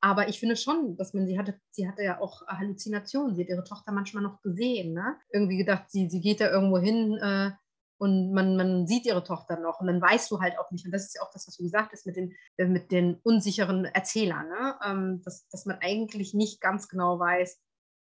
Aber 0.00 0.28
ich 0.28 0.38
finde 0.38 0.56
schon, 0.56 0.96
dass 0.96 1.14
man 1.14 1.26
sie 1.26 1.38
hatte, 1.38 1.60
sie 1.70 1.88
hatte 1.88 2.02
ja 2.02 2.20
auch 2.20 2.46
Halluzinationen. 2.46 3.34
Sie 3.34 3.42
hat 3.42 3.48
ihre 3.48 3.64
Tochter 3.64 3.92
manchmal 3.92 4.22
noch 4.22 4.40
gesehen. 4.42 4.94
Ne? 4.94 5.16
Irgendwie 5.32 5.56
gedacht, 5.56 5.90
sie, 5.90 6.08
sie 6.08 6.20
geht 6.20 6.40
da 6.40 6.50
irgendwo 6.50 6.78
hin 6.78 7.18
äh, 7.20 7.50
und 7.98 8.32
man, 8.32 8.56
man 8.56 8.86
sieht 8.86 9.06
ihre 9.06 9.24
Tochter 9.24 9.58
noch 9.58 9.80
und 9.80 9.88
dann 9.88 10.00
weißt 10.00 10.30
du 10.30 10.40
halt 10.40 10.58
auch 10.58 10.70
nicht. 10.70 10.86
Und 10.86 10.92
das 10.92 11.06
ist 11.06 11.16
ja 11.16 11.22
auch 11.22 11.30
das, 11.32 11.46
was 11.46 11.56
du 11.56 11.64
gesagt 11.64 11.92
hast 11.92 12.06
mit 12.06 12.16
den, 12.16 12.34
äh, 12.56 12.66
mit 12.66 12.92
den 12.92 13.20
unsicheren 13.22 13.84
Erzählern, 13.84 14.48
ne? 14.48 14.78
ähm, 14.84 15.22
dass, 15.24 15.48
dass 15.48 15.66
man 15.66 15.78
eigentlich 15.80 16.34
nicht 16.34 16.60
ganz 16.60 16.88
genau 16.88 17.18
weiß, 17.18 17.60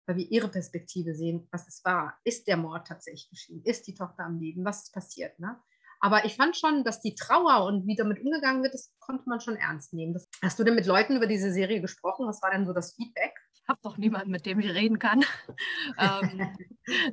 weil 0.06 0.16
wir 0.16 0.30
ihre 0.30 0.48
Perspektive 0.48 1.14
sehen, 1.14 1.48
was 1.50 1.66
es 1.68 1.84
war. 1.84 2.18
Ist 2.24 2.46
der 2.48 2.56
Mord 2.56 2.86
tatsächlich 2.86 3.30
geschehen? 3.30 3.62
Ist 3.64 3.86
die 3.86 3.94
Tochter 3.94 4.24
am 4.24 4.38
Leben? 4.38 4.64
Was 4.64 4.84
ist 4.84 4.92
passiert? 4.92 5.38
Ne? 5.38 5.58
Aber 6.00 6.24
ich 6.24 6.36
fand 6.36 6.56
schon, 6.56 6.84
dass 6.84 7.00
die 7.00 7.14
Trauer 7.14 7.64
und 7.64 7.86
wie 7.86 7.96
damit 7.96 8.20
umgegangen 8.20 8.62
wird, 8.62 8.74
das 8.74 8.92
konnte 9.00 9.28
man 9.28 9.40
schon 9.40 9.56
ernst 9.56 9.94
nehmen. 9.94 10.12
Das, 10.12 10.28
hast 10.42 10.58
du 10.58 10.64
denn 10.64 10.74
mit 10.74 10.86
Leuten 10.86 11.16
über 11.16 11.26
diese 11.26 11.52
Serie 11.52 11.80
gesprochen? 11.80 12.26
Was 12.26 12.42
war 12.42 12.50
denn 12.50 12.66
so 12.66 12.72
das 12.72 12.94
Feedback? 12.94 13.32
Ich 13.54 13.68
habe 13.68 13.78
doch 13.82 13.96
niemanden, 13.96 14.30
mit 14.30 14.44
dem 14.44 14.60
ich 14.60 14.74
reden 14.74 14.98
kann. 14.98 15.24
ähm, 15.98 16.54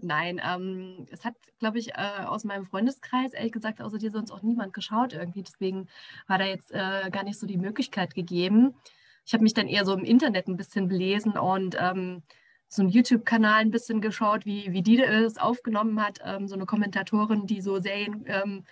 nein, 0.01 0.41
ähm, 0.43 1.07
es 1.11 1.25
hat, 1.25 1.35
glaube 1.59 1.79
ich, 1.79 1.93
äh, 1.93 2.25
aus 2.25 2.43
meinem 2.43 2.65
Freundeskreis, 2.65 3.33
ehrlich 3.33 3.51
gesagt, 3.51 3.81
außer 3.81 3.97
dir 3.97 4.11
sonst 4.11 4.31
auch 4.31 4.41
niemand 4.41 4.73
geschaut 4.73 5.13
irgendwie. 5.13 5.43
Deswegen 5.43 5.87
war 6.27 6.37
da 6.37 6.45
jetzt 6.45 6.71
äh, 6.71 7.09
gar 7.11 7.23
nicht 7.23 7.39
so 7.39 7.47
die 7.47 7.57
Möglichkeit 7.57 8.13
gegeben. 8.13 8.75
Ich 9.25 9.33
habe 9.33 9.43
mich 9.43 9.53
dann 9.53 9.67
eher 9.67 9.85
so 9.85 9.93
im 9.93 10.03
Internet 10.03 10.47
ein 10.47 10.57
bisschen 10.57 10.87
belesen 10.87 11.33
und 11.37 11.77
ähm, 11.79 12.23
so 12.67 12.81
einen 12.81 12.91
YouTube-Kanal 12.91 13.61
ein 13.61 13.71
bisschen 13.71 14.01
geschaut, 14.01 14.45
wie, 14.45 14.71
wie 14.71 14.81
die 14.81 15.01
es 15.01 15.37
aufgenommen 15.37 16.01
hat. 16.01 16.19
Ähm, 16.23 16.47
so 16.47 16.55
eine 16.55 16.65
Kommentatorin, 16.65 17.45
die 17.45 17.61
so 17.61 17.79
Serien 17.79 18.23
ähm, 18.27 18.63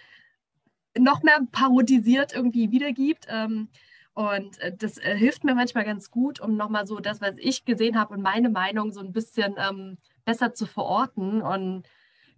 noch 0.98 1.22
mehr 1.22 1.39
parodisiert 1.51 2.34
irgendwie 2.34 2.72
wiedergibt. 2.72 3.27
Ähm, 3.29 3.70
und 4.13 4.60
äh, 4.60 4.75
das 4.75 4.98
äh, 4.98 5.15
hilft 5.18 5.44
mir 5.44 5.56
manchmal 5.56 5.86
ganz 5.86 6.12
gut, 6.12 6.39
um 6.39 6.58
nochmal 6.58 6.88
so 6.88 7.00
das, 7.00 7.22
was 7.22 7.36
ich 7.38 7.65
gesehen 7.65 8.00
habe 8.00 8.13
und 8.13 8.22
meine 8.22 8.50
Meinung 8.50 8.91
so 8.91 9.00
ein 9.00 9.13
bisschen 9.13 9.56
ähm, 9.58 9.98
besser 10.26 10.54
zu 10.54 10.66
verorten. 10.66 11.42
Und 11.42 11.84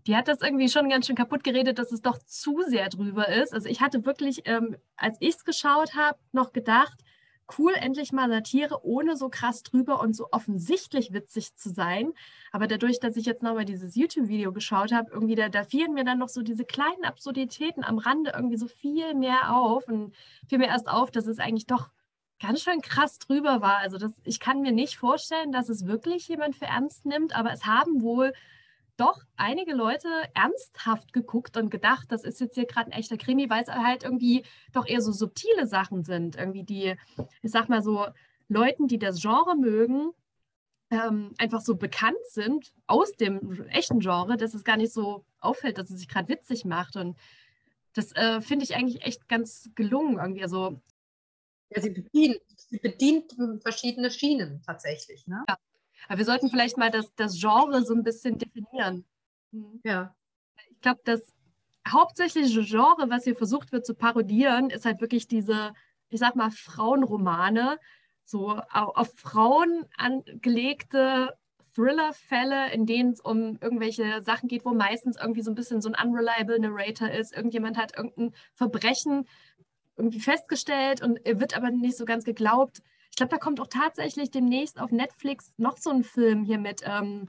die 0.08 0.16
hat 0.16 0.28
das 0.28 0.42
irgendwie 0.42 0.70
schon 0.70 0.90
ganz 0.90 1.08
schön 1.08 1.16
kaputt 1.16 1.44
geredet, 1.44 1.80
dass 1.80 1.92
es 1.92 2.02
doch 2.02 2.18
zu 2.20 2.62
sehr 2.68 2.90
drüber 2.90 3.30
ist. 3.30 3.54
Also 3.54 3.70
ich 3.70 3.82
hatte 3.82 4.06
wirklich, 4.06 4.42
ähm, 4.46 4.78
als 4.96 5.18
ich 5.20 5.36
es 5.36 5.46
geschaut 5.46 5.96
habe, 5.96 6.18
noch 6.32 6.54
gedacht, 6.54 7.04
cool, 7.58 7.74
endlich 7.74 8.12
mal 8.12 8.30
Satire, 8.30 8.86
ohne 8.86 9.16
so 9.16 9.30
krass 9.30 9.64
drüber 9.64 10.00
und 10.00 10.16
so 10.16 10.28
offensichtlich 10.32 11.14
witzig 11.14 11.56
zu 11.56 11.70
sein. 11.70 12.14
Aber 12.52 12.68
dadurch, 12.68 13.00
dass 13.00 13.18
ich 13.18 13.26
jetzt 13.26 13.44
nochmal 13.44 13.66
dieses 13.66 13.96
YouTube-Video 13.96 14.52
geschaut 14.54 14.92
habe, 14.92 15.12
irgendwie 15.12 15.36
da, 15.36 15.50
da 15.50 15.64
fielen 15.64 15.94
mir 15.94 16.04
dann 16.04 16.20
noch 16.20 16.30
so 16.30 16.42
diese 16.42 16.66
kleinen 16.66 17.04
Absurditäten 17.04 17.84
am 17.84 17.98
Rande 17.98 18.32
irgendwie 18.36 18.58
so 18.58 18.68
viel 18.68 19.14
mehr 19.16 19.56
auf 19.56 19.88
und 19.88 20.14
fiel 20.48 20.58
mir 20.58 20.68
erst 20.68 20.88
auf, 20.88 21.12
dass 21.12 21.28
es 21.28 21.40
eigentlich 21.40 21.68
doch 21.68 21.90
ganz 22.42 22.62
schön 22.64 22.82
krass 22.82 23.20
drüber 23.20 23.62
war. 23.62 23.78
Also 23.78 23.98
das, 23.98 24.14
ich 24.24 24.40
kann 24.40 24.62
mir 24.62 24.72
nicht 24.72 24.98
vorstellen, 24.98 25.52
dass 25.52 25.70
es 25.70 25.86
wirklich 25.86 26.28
jemand 26.28 26.56
für 26.56 26.66
ernst 26.66 27.06
nimmt, 27.06 27.36
aber 27.36 27.52
es 27.52 27.66
haben 27.66 28.02
wohl 28.02 28.34
doch 28.98 29.22
einige 29.36 29.74
Leute 29.74 30.08
ernsthaft 30.34 31.14
geguckt 31.14 31.58
und 31.58 31.70
gedacht, 31.70 32.12
das 32.12 32.24
ist 32.24 32.40
jetzt 32.40 32.56
hier 32.56 32.66
gerade 32.66 32.92
ein 32.92 33.00
echter 33.00 33.18
Krimi, 33.18 33.50
weil 33.50 33.64
es 33.64 33.70
halt 33.70 34.04
irgendwie 34.04 34.44
doch 34.74 34.88
eher 34.88 35.02
so 35.02 35.12
subtile 35.12 35.66
Sachen 35.66 36.04
sind. 36.04 36.36
Irgendwie 36.36 36.64
die, 36.64 36.96
ich 37.42 37.52
sag 37.52 37.70
mal 37.70 37.82
so, 37.82 38.06
Leuten, 38.48 38.88
die 38.88 39.00
das 39.00 39.22
Genre 39.22 39.56
mögen, 39.56 40.12
ähm, 40.90 41.34
einfach 41.38 41.62
so 41.62 41.76
bekannt 41.76 42.18
sind 42.28 42.74
aus 42.86 43.14
dem 43.14 43.66
echten 43.70 44.00
Genre, 44.00 44.36
dass 44.36 44.54
es 44.54 44.64
gar 44.64 44.78
nicht 44.78 44.92
so 44.92 45.26
auffällt, 45.40 45.78
dass 45.78 45.90
es 45.90 46.00
sich 46.00 46.10
gerade 46.10 46.28
witzig 46.28 46.66
macht. 46.66 46.98
Und 46.98 47.18
das 47.94 48.12
äh, 48.16 48.42
finde 48.42 48.66
ich 48.66 48.76
eigentlich 48.76 49.04
echt 49.04 49.30
ganz 49.30 49.72
gelungen 49.76 50.20
irgendwie. 50.20 50.44
Also 50.44 50.82
Ja, 51.74 51.82
sie 51.82 51.90
bedient, 51.90 52.42
sie 52.56 52.80
bedient 52.80 53.34
verschiedene 53.62 54.12
Schienen 54.12 54.62
tatsächlich. 54.66 55.26
Ne? 55.28 55.44
Ja. 55.48 55.58
Aber 56.08 56.18
wir 56.18 56.26
sollten 56.26 56.50
vielleicht 56.50 56.78
mal 56.78 56.92
das, 56.92 57.14
das 57.16 57.40
Genre 57.40 57.84
so 57.84 57.94
ein 57.94 58.04
bisschen 58.04 58.38
definieren. 58.38 59.06
Mhm. 59.52 59.80
Ja. 59.84 60.16
Ich 60.70 60.82
glaube, 60.82 61.02
das 61.06 61.34
hauptsächliche 61.88 62.64
Genre, 62.64 63.10
was 63.10 63.24
hier 63.24 63.36
versucht 63.36 63.72
wird 63.72 63.86
zu 63.86 63.96
parodieren, 63.96 64.70
ist 64.70 64.86
halt 64.86 65.02
wirklich 65.02 65.28
diese, 65.28 65.74
ich 66.10 66.20
sag 66.20 66.36
mal, 66.36 66.52
Frauenromane, 66.52 67.80
so 68.26 68.60
auf 68.70 69.14
Frauen 69.16 69.86
angelegte 69.98 71.38
Thriller-Fälle, 71.74 72.72
in 72.74 72.86
denen 72.86 73.12
es 73.12 73.22
um 73.22 73.58
irgendwelche 73.62 74.22
Sachen 74.22 74.50
geht, 74.50 74.66
wo 74.66 74.74
meistens 74.74 75.18
irgendwie 75.18 75.42
so 75.42 75.52
ein 75.52 75.56
bisschen 75.56 75.82
so 75.82 75.92
ein 75.92 76.08
unreliable 76.08 76.60
Narrator 76.60 77.10
ist. 77.10 77.36
Irgendjemand 77.36 77.78
hat 77.78 77.96
irgendein 77.96 78.34
Verbrechen 78.54 79.28
irgendwie 80.02 80.20
festgestellt 80.20 81.02
und 81.02 81.20
wird 81.24 81.56
aber 81.56 81.72
nicht 81.72 81.98
so 81.98 82.06
ganz 82.06 82.24
geglaubt. 82.24 82.82
Ich 83.12 83.18
glaube, 83.18 83.32
da 83.32 83.38
kommt 83.38 83.60
auch 83.60 83.68
tatsächlich 83.68 84.32
demnächst 84.32 84.80
auf 84.80 84.92
Netflix 84.92 85.54
noch 85.58 85.78
so 85.78 85.90
ein 85.90 86.04
Film 86.04 86.44
hier 86.44 86.58
mit, 86.58 86.82
ähm, 86.86 87.28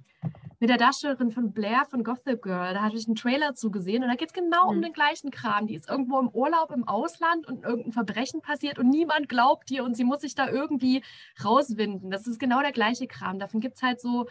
mit 0.61 0.71
der 0.71 0.77
Darstellerin 0.77 1.33
von 1.33 1.53
Blair 1.53 1.85
von 1.91 2.05
Gotham 2.05 2.41
Girl. 2.41 2.73
Da 2.73 2.83
hatte 2.83 2.97
ich 2.97 3.07
einen 3.07 3.17
Trailer 3.17 3.55
zugesehen 3.55 4.05
und 4.05 4.09
da 4.09 4.15
geht 4.15 4.29
es 4.29 4.33
genau 4.33 4.71
mhm. 4.71 4.77
um 4.77 4.83
den 4.83 4.93
gleichen 4.93 5.33
Kram. 5.33 5.67
Die 5.67 5.75
ist 5.75 5.91
irgendwo 5.91 6.21
im 6.21 6.29
Urlaub 6.29 6.71
im 6.71 6.87
Ausland 6.87 7.49
und 7.49 7.65
irgendein 7.65 7.93
Verbrechen 7.93 8.43
passiert 8.43 8.79
und 8.79 8.89
niemand 8.89 9.29
glaubt 9.29 9.71
ihr 9.73 9.83
und 9.83 9.97
sie 9.97 10.05
muss 10.05 10.21
sich 10.21 10.37
da 10.37 10.49
irgendwie 10.49 11.03
rauswinden. 11.45 12.11
Das 12.11 12.29
ist 12.29 12.39
genau 12.39 12.61
der 12.61 12.73
gleiche 12.73 13.09
Kram. 13.09 13.41
Davon 13.41 13.61
gibt 13.61 13.77
es 13.77 13.83
halt 13.83 14.01
so 14.01 14.29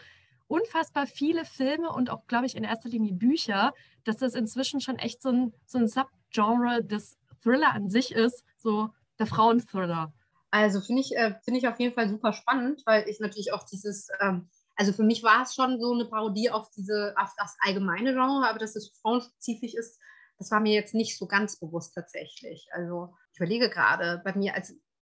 unfassbar 0.48 1.06
viele 1.06 1.44
Filme 1.44 1.90
und 1.90 2.08
auch, 2.08 2.26
glaube 2.26 2.46
ich, 2.46 2.56
in 2.56 2.64
erster 2.64 2.88
Linie 2.88 3.12
Bücher, 3.12 3.74
dass 4.04 4.16
das 4.16 4.34
inzwischen 4.34 4.80
schon 4.80 4.96
echt 4.98 5.20
so 5.20 5.30
ein, 5.30 5.52
so 5.66 5.78
ein 5.78 5.86
Subgenre 5.86 6.82
des 6.82 7.18
Thriller 7.42 7.72
an 7.72 7.88
sich 7.88 8.12
ist, 8.12 8.44
so 8.56 8.90
der 9.18 9.26
Frauenthriller. 9.26 10.12
Also 10.50 10.80
finde 10.80 11.00
ich, 11.00 11.16
äh, 11.16 11.34
find 11.44 11.56
ich 11.56 11.66
auf 11.66 11.80
jeden 11.80 11.94
Fall 11.94 12.08
super 12.08 12.32
spannend, 12.32 12.82
weil 12.84 13.08
ich 13.08 13.20
natürlich 13.20 13.52
auch 13.52 13.64
dieses, 13.64 14.08
ähm, 14.20 14.50
also 14.76 14.92
für 14.92 15.02
mich 15.02 15.22
war 15.22 15.42
es 15.42 15.54
schon 15.54 15.80
so 15.80 15.92
eine 15.92 16.04
Parodie 16.04 16.50
auf 16.50 16.70
diese, 16.70 17.14
auf 17.16 17.32
das 17.38 17.56
allgemeine 17.60 18.12
Genre, 18.12 18.46
aber 18.48 18.58
dass 18.58 18.76
es 18.76 18.92
frauenspezifisch 19.00 19.74
ist, 19.74 19.98
das 20.38 20.50
war 20.50 20.60
mir 20.60 20.74
jetzt 20.74 20.94
nicht 20.94 21.16
so 21.16 21.26
ganz 21.26 21.58
bewusst 21.58 21.94
tatsächlich. 21.94 22.68
Also 22.72 23.14
ich 23.32 23.40
überlege 23.40 23.70
gerade 23.70 24.20
bei 24.24 24.34
mir 24.34 24.54
als, 24.54 24.74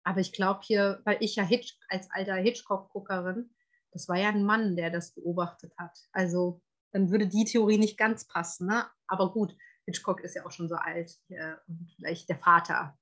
aber 0.04 0.20
ich 0.20 0.32
glaube 0.32 0.60
hier, 0.62 1.00
weil 1.04 1.18
ich 1.20 1.36
ja 1.36 1.44
Hitch, 1.44 1.78
als 1.88 2.10
alter 2.10 2.34
Hitchcock-Guckerin, 2.34 3.54
das 3.92 4.08
war 4.08 4.16
ja 4.16 4.30
ein 4.30 4.44
Mann, 4.44 4.74
der 4.74 4.90
das 4.90 5.14
beobachtet 5.14 5.72
hat. 5.78 5.96
Also 6.12 6.60
dann 6.92 7.10
würde 7.10 7.26
die 7.26 7.44
Theorie 7.44 7.78
nicht 7.78 7.96
ganz 7.96 8.26
passen, 8.26 8.66
ne? 8.66 8.86
Aber 9.06 9.32
gut, 9.32 9.54
Hitchcock 9.86 10.20
ist 10.20 10.34
ja 10.34 10.46
auch 10.46 10.50
schon 10.50 10.68
so 10.68 10.76
alt 10.76 11.18
äh, 11.28 11.54
und 11.66 11.90
vielleicht 11.96 12.28
der 12.28 12.38
Vater 12.38 12.96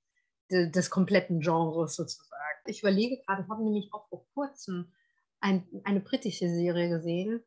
de, 0.51 0.71
des 0.71 0.91
kompletten 0.91 1.41
Genres 1.41 1.97
sozusagen. 1.97 2.59
Ich 2.67 2.81
überlege 2.81 3.23
gerade, 3.23 3.43
ich 3.43 3.49
habe 3.49 3.63
nämlich 3.63 3.93
auch 3.93 4.09
vor 4.09 4.27
kurzem 4.35 4.93
ein, 5.41 5.67
eine 5.85 6.01
britische 6.01 6.49
Serie 6.49 6.89
gesehen, 6.89 7.43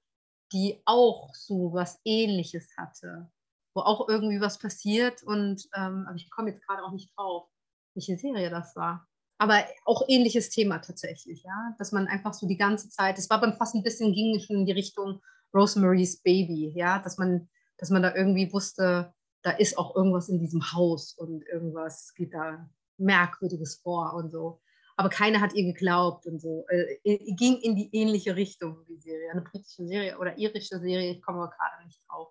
die 0.51 0.81
auch 0.85 1.33
so 1.33 1.73
was 1.73 1.99
Ähnliches 2.05 2.69
hatte, 2.77 3.29
wo 3.73 3.81
auch 3.81 4.07
irgendwie 4.07 4.39
was 4.39 4.59
passiert 4.59 5.23
und 5.23 5.67
ähm, 5.75 6.05
aber 6.07 6.15
ich 6.15 6.29
komme 6.29 6.51
jetzt 6.51 6.65
gerade 6.65 6.83
auch 6.83 6.91
nicht 6.91 7.11
drauf, 7.17 7.49
welche 7.95 8.17
Serie 8.17 8.49
das 8.49 8.75
war. 8.75 9.07
Aber 9.39 9.65
auch 9.85 10.03
ähnliches 10.07 10.49
Thema 10.49 10.77
tatsächlich, 10.79 11.43
ja, 11.43 11.75
dass 11.77 11.91
man 11.91 12.07
einfach 12.07 12.33
so 12.33 12.47
die 12.47 12.57
ganze 12.57 12.89
Zeit, 12.89 13.17
es 13.17 13.29
war 13.29 13.41
beim 13.41 13.57
fast 13.57 13.75
ein 13.75 13.83
bisschen 13.83 14.13
ging 14.13 14.39
schon 14.39 14.57
in 14.57 14.65
die 14.65 14.71
Richtung 14.71 15.21
Rosemary's 15.53 16.21
Baby, 16.21 16.71
ja, 16.75 16.99
dass 16.99 17.17
man, 17.17 17.49
dass 17.77 17.89
man 17.89 18.03
da 18.03 18.15
irgendwie 18.15 18.51
wusste, 18.53 19.13
da 19.43 19.51
ist 19.51 19.77
auch 19.77 19.95
irgendwas 19.95 20.29
in 20.29 20.39
diesem 20.39 20.73
Haus 20.73 21.13
und 21.13 21.43
irgendwas 21.47 22.13
geht 22.15 22.33
da 22.33 22.69
Merkwürdiges 22.97 23.75
vor 23.75 24.13
und 24.13 24.31
so. 24.31 24.61
Aber 24.95 25.09
keiner 25.09 25.41
hat 25.41 25.53
ihr 25.53 25.65
geglaubt 25.65 26.25
und 26.25 26.39
so. 26.39 26.65
Äh, 26.69 27.15
ging 27.35 27.57
in 27.57 27.75
die 27.75 27.89
ähnliche 27.93 28.35
Richtung, 28.35 28.85
die 28.87 28.97
Serie. 28.97 29.31
Eine 29.31 29.41
britische 29.41 29.85
Serie 29.85 30.17
oder 30.17 30.37
irische 30.37 30.79
Serie, 30.79 31.11
ich 31.11 31.21
komme 31.21 31.39
gerade 31.39 31.85
nicht 31.85 31.99
drauf. 32.07 32.29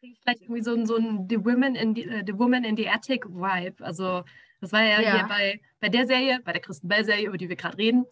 Kriege 0.00 0.14
ich 0.14 0.20
vielleicht 0.20 0.42
irgendwie 0.42 0.62
so, 0.62 0.74
ein, 0.74 0.86
so 0.86 0.96
ein 0.96 1.26
The, 1.28 1.44
Women 1.44 1.74
in 1.76 1.94
the, 1.94 2.08
uh, 2.08 2.22
the 2.26 2.38
Woman 2.38 2.64
in 2.64 2.76
the 2.76 2.88
Attic 2.88 3.26
Vibe. 3.26 3.84
Also, 3.84 4.24
das 4.60 4.72
war 4.72 4.82
ja, 4.82 5.00
ja. 5.00 5.16
hier 5.16 5.28
bei, 5.28 5.60
bei 5.78 5.88
der 5.88 6.06
Serie, 6.06 6.40
bei 6.44 6.52
der 6.52 6.60
Kristen 6.60 6.88
Bell-Serie, 6.88 7.28
über 7.28 7.38
die 7.38 7.48
wir 7.48 7.56
gerade 7.56 7.78
reden, 7.78 8.06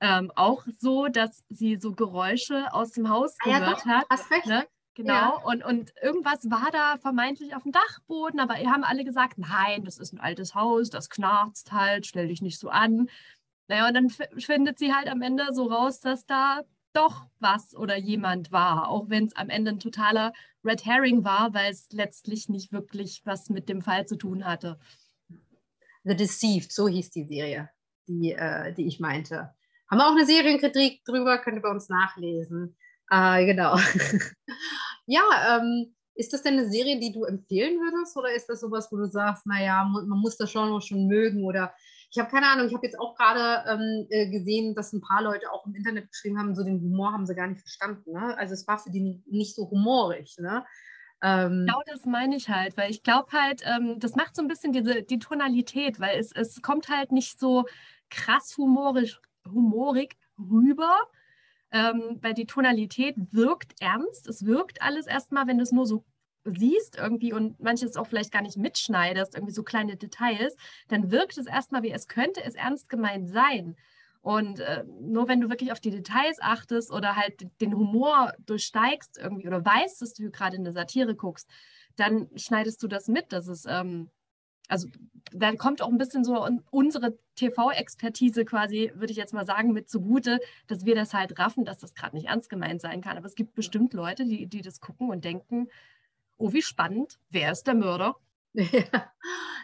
ähm, 0.00 0.32
auch 0.34 0.64
so, 0.78 1.06
dass 1.06 1.44
sie 1.48 1.76
so 1.76 1.92
Geräusche 1.92 2.72
aus 2.72 2.90
dem 2.92 3.08
Haus 3.08 3.36
ah, 3.40 3.44
gehört 3.44 3.84
ja, 3.86 3.92
hat. 3.92 4.06
Hast 4.10 4.30
recht. 4.30 4.46
Ne? 4.46 4.66
Genau, 4.94 5.12
ja. 5.12 5.40
und, 5.44 5.64
und 5.64 5.92
irgendwas 6.00 6.48
war 6.50 6.70
da 6.70 6.98
vermeintlich 6.98 7.56
auf 7.56 7.64
dem 7.64 7.72
Dachboden, 7.72 8.38
aber 8.38 8.60
ihr 8.60 8.70
haben 8.70 8.84
alle 8.84 9.04
gesagt, 9.04 9.38
nein, 9.38 9.84
das 9.84 9.98
ist 9.98 10.12
ein 10.12 10.20
altes 10.20 10.54
Haus, 10.54 10.88
das 10.88 11.10
knarzt 11.10 11.72
halt, 11.72 12.06
stell 12.06 12.28
dich 12.28 12.42
nicht 12.42 12.60
so 12.60 12.68
an. 12.68 13.08
Naja, 13.66 13.88
und 13.88 13.94
dann 13.94 14.10
findet 14.10 14.78
sie 14.78 14.94
halt 14.94 15.08
am 15.08 15.22
Ende 15.22 15.52
so 15.52 15.66
raus, 15.66 16.00
dass 16.00 16.26
da 16.26 16.62
doch 16.92 17.26
was 17.40 17.74
oder 17.74 17.96
jemand 17.96 18.52
war, 18.52 18.88
auch 18.88 19.08
wenn 19.08 19.26
es 19.26 19.34
am 19.34 19.50
Ende 19.50 19.72
ein 19.72 19.80
totaler 19.80 20.32
Red 20.64 20.86
Herring 20.86 21.24
war, 21.24 21.52
weil 21.52 21.72
es 21.72 21.88
letztlich 21.90 22.48
nicht 22.48 22.72
wirklich 22.72 23.22
was 23.24 23.50
mit 23.50 23.68
dem 23.68 23.82
Fall 23.82 24.06
zu 24.06 24.16
tun 24.16 24.44
hatte. 24.44 24.78
The 26.04 26.14
Deceived, 26.14 26.70
so 26.72 26.86
hieß 26.86 27.10
die 27.10 27.24
Serie, 27.24 27.70
die, 28.06 28.32
äh, 28.32 28.72
die 28.72 28.86
ich 28.86 29.00
meinte. 29.00 29.54
Haben 29.90 29.98
wir 29.98 30.06
auch 30.06 30.16
eine 30.16 30.26
Serienkritik 30.26 31.04
drüber, 31.04 31.38
könnt 31.38 31.56
ihr 31.56 31.62
bei 31.62 31.70
uns 31.70 31.88
nachlesen. 31.88 32.76
Äh, 33.10 33.46
genau. 33.46 33.76
ja, 35.06 35.22
ähm, 35.56 35.94
ist 36.14 36.32
das 36.32 36.42
denn 36.42 36.54
eine 36.54 36.70
Serie, 36.70 37.00
die 37.00 37.12
du 37.12 37.24
empfehlen 37.24 37.78
würdest 37.80 38.16
oder 38.16 38.32
ist 38.32 38.48
das 38.48 38.60
sowas, 38.60 38.88
wo 38.90 38.96
du 38.96 39.06
sagst, 39.06 39.46
naja, 39.46 39.84
man 39.84 40.18
muss 40.20 40.36
das 40.36 40.50
schon, 40.50 40.80
schon 40.80 41.06
mögen 41.06 41.44
oder 41.44 41.74
ich 42.10 42.20
habe 42.20 42.30
keine 42.30 42.46
Ahnung, 42.46 42.68
ich 42.68 42.74
habe 42.74 42.86
jetzt 42.86 42.98
auch 42.98 43.16
gerade 43.16 43.68
ähm, 43.68 44.06
äh, 44.08 44.30
gesehen, 44.30 44.76
dass 44.76 44.92
ein 44.92 45.00
paar 45.00 45.20
Leute 45.20 45.50
auch 45.50 45.66
im 45.66 45.74
Internet 45.74 46.08
geschrieben 46.08 46.38
haben, 46.38 46.54
so 46.54 46.62
den 46.62 46.80
Humor 46.80 47.12
haben 47.12 47.26
sie 47.26 47.34
gar 47.34 47.48
nicht 47.48 47.60
verstanden. 47.60 48.12
Ne? 48.12 48.38
Also 48.38 48.54
es 48.54 48.68
war 48.68 48.78
für 48.78 48.90
die 48.90 49.20
nicht 49.26 49.56
so 49.56 49.68
humorig. 49.68 50.36
Ne? 50.38 50.64
Ähm, 51.22 51.66
genau 51.66 51.82
das 51.86 52.04
meine 52.04 52.36
ich 52.36 52.48
halt, 52.48 52.76
weil 52.76 52.92
ich 52.92 53.02
glaube 53.02 53.32
halt, 53.32 53.62
ähm, 53.64 53.98
das 53.98 54.14
macht 54.14 54.36
so 54.36 54.42
ein 54.42 54.48
bisschen 54.48 54.72
diese, 54.72 55.02
die 55.02 55.18
Tonalität, 55.18 55.98
weil 55.98 56.20
es, 56.20 56.30
es 56.30 56.62
kommt 56.62 56.88
halt 56.88 57.10
nicht 57.10 57.40
so 57.40 57.64
krass 58.10 58.54
humorisch, 58.56 59.20
humorig 59.48 60.16
rüber, 60.38 60.96
ähm, 61.74 62.20
weil 62.22 62.34
die 62.34 62.46
Tonalität 62.46 63.16
wirkt 63.32 63.74
ernst. 63.80 64.28
Es 64.28 64.46
wirkt 64.46 64.80
alles 64.80 65.06
erstmal, 65.06 65.48
wenn 65.48 65.58
du 65.58 65.64
es 65.64 65.72
nur 65.72 65.86
so 65.86 66.04
siehst 66.44 66.96
irgendwie 66.96 67.32
und 67.32 67.58
manches 67.60 67.96
auch 67.96 68.06
vielleicht 68.06 68.30
gar 68.30 68.42
nicht 68.42 68.56
mitschneidest, 68.56 69.34
irgendwie 69.34 69.52
so 69.52 69.64
kleine 69.64 69.96
Details, 69.96 70.54
dann 70.88 71.10
wirkt 71.10 71.36
es 71.36 71.46
erstmal 71.46 71.82
wie, 71.82 71.90
es 71.90 72.06
könnte 72.06 72.44
es 72.44 72.54
ernst 72.54 72.88
gemeint 72.88 73.28
sein. 73.28 73.76
Und 74.20 74.60
äh, 74.60 74.84
nur 75.00 75.26
wenn 75.26 75.40
du 75.40 75.50
wirklich 75.50 75.72
auf 75.72 75.80
die 75.80 75.90
Details 75.90 76.38
achtest 76.40 76.92
oder 76.92 77.16
halt 77.16 77.44
den 77.60 77.74
Humor 77.74 78.32
durchsteigst 78.46 79.18
irgendwie 79.18 79.48
oder 79.48 79.64
weißt, 79.64 80.00
dass 80.00 80.14
du 80.14 80.30
gerade 80.30 80.56
eine 80.56 80.72
Satire 80.72 81.16
guckst, 81.16 81.50
dann 81.96 82.28
schneidest 82.36 82.82
du 82.82 82.88
das 82.88 83.08
mit, 83.08 83.32
dass 83.32 83.48
es 83.48 83.66
ähm, 83.66 84.10
also 84.68 84.88
da 85.32 85.54
kommt 85.54 85.82
auch 85.82 85.88
ein 85.88 85.98
bisschen 85.98 86.24
so 86.24 86.46
unsere 86.70 87.18
TV-Expertise 87.34 88.44
quasi, 88.44 88.92
würde 88.94 89.12
ich 89.12 89.16
jetzt 89.16 89.34
mal 89.34 89.46
sagen, 89.46 89.72
mit 89.72 89.88
zugute, 89.88 90.38
dass 90.66 90.84
wir 90.84 90.94
das 90.94 91.12
halt 91.12 91.38
raffen, 91.38 91.64
dass 91.64 91.78
das 91.78 91.94
gerade 91.94 92.16
nicht 92.16 92.28
ernst 92.28 92.50
gemeint 92.50 92.80
sein 92.80 93.00
kann. 93.00 93.16
Aber 93.16 93.26
es 93.26 93.34
gibt 93.34 93.54
bestimmt 93.54 93.94
Leute, 93.94 94.24
die, 94.24 94.46
die 94.46 94.62
das 94.62 94.80
gucken 94.80 95.10
und 95.10 95.24
denken, 95.24 95.68
oh, 96.36 96.52
wie 96.52 96.62
spannend, 96.62 97.18
wer 97.30 97.52
ist 97.52 97.66
der 97.66 97.74
Mörder? 97.74 98.16
Ja. 98.54 99.10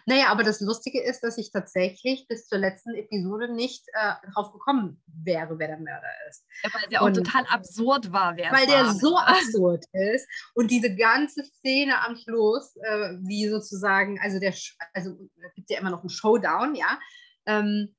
Naja, 0.06 0.28
aber 0.28 0.42
das 0.42 0.60
Lustige 0.60 1.02
ist, 1.02 1.20
dass 1.20 1.36
ich 1.36 1.52
tatsächlich 1.52 2.26
bis 2.26 2.46
zur 2.48 2.58
letzten 2.58 2.94
Episode 2.94 3.52
nicht 3.52 3.84
äh, 3.92 4.14
drauf 4.32 4.50
gekommen 4.50 5.02
wäre, 5.06 5.58
wer 5.58 5.68
der 5.68 5.78
Mörder 5.78 6.08
ist. 6.28 6.46
Ja, 6.64 6.70
weil 6.72 6.88
der 6.88 7.02
auch 7.02 7.10
total 7.10 7.44
absurd 7.46 8.10
war, 8.10 8.34
wer 8.36 8.50
Weil 8.50 8.66
der 8.66 8.86
war. 8.86 8.94
so 8.94 9.16
absurd 9.18 9.84
ist. 9.92 10.26
Und 10.54 10.70
diese 10.70 10.96
ganze 10.96 11.44
Szene 11.44 12.02
am 12.02 12.16
Schluss, 12.16 12.74
äh, 12.76 13.18
wie 13.20 13.48
sozusagen, 13.48 14.18
also 14.20 14.40
der, 14.40 14.54
also 14.94 15.16
gibt 15.54 15.70
ja 15.70 15.78
immer 15.78 15.90
noch 15.90 16.00
einen 16.00 16.08
Showdown, 16.08 16.74
ja. 16.74 16.98
Ähm, 17.46 17.94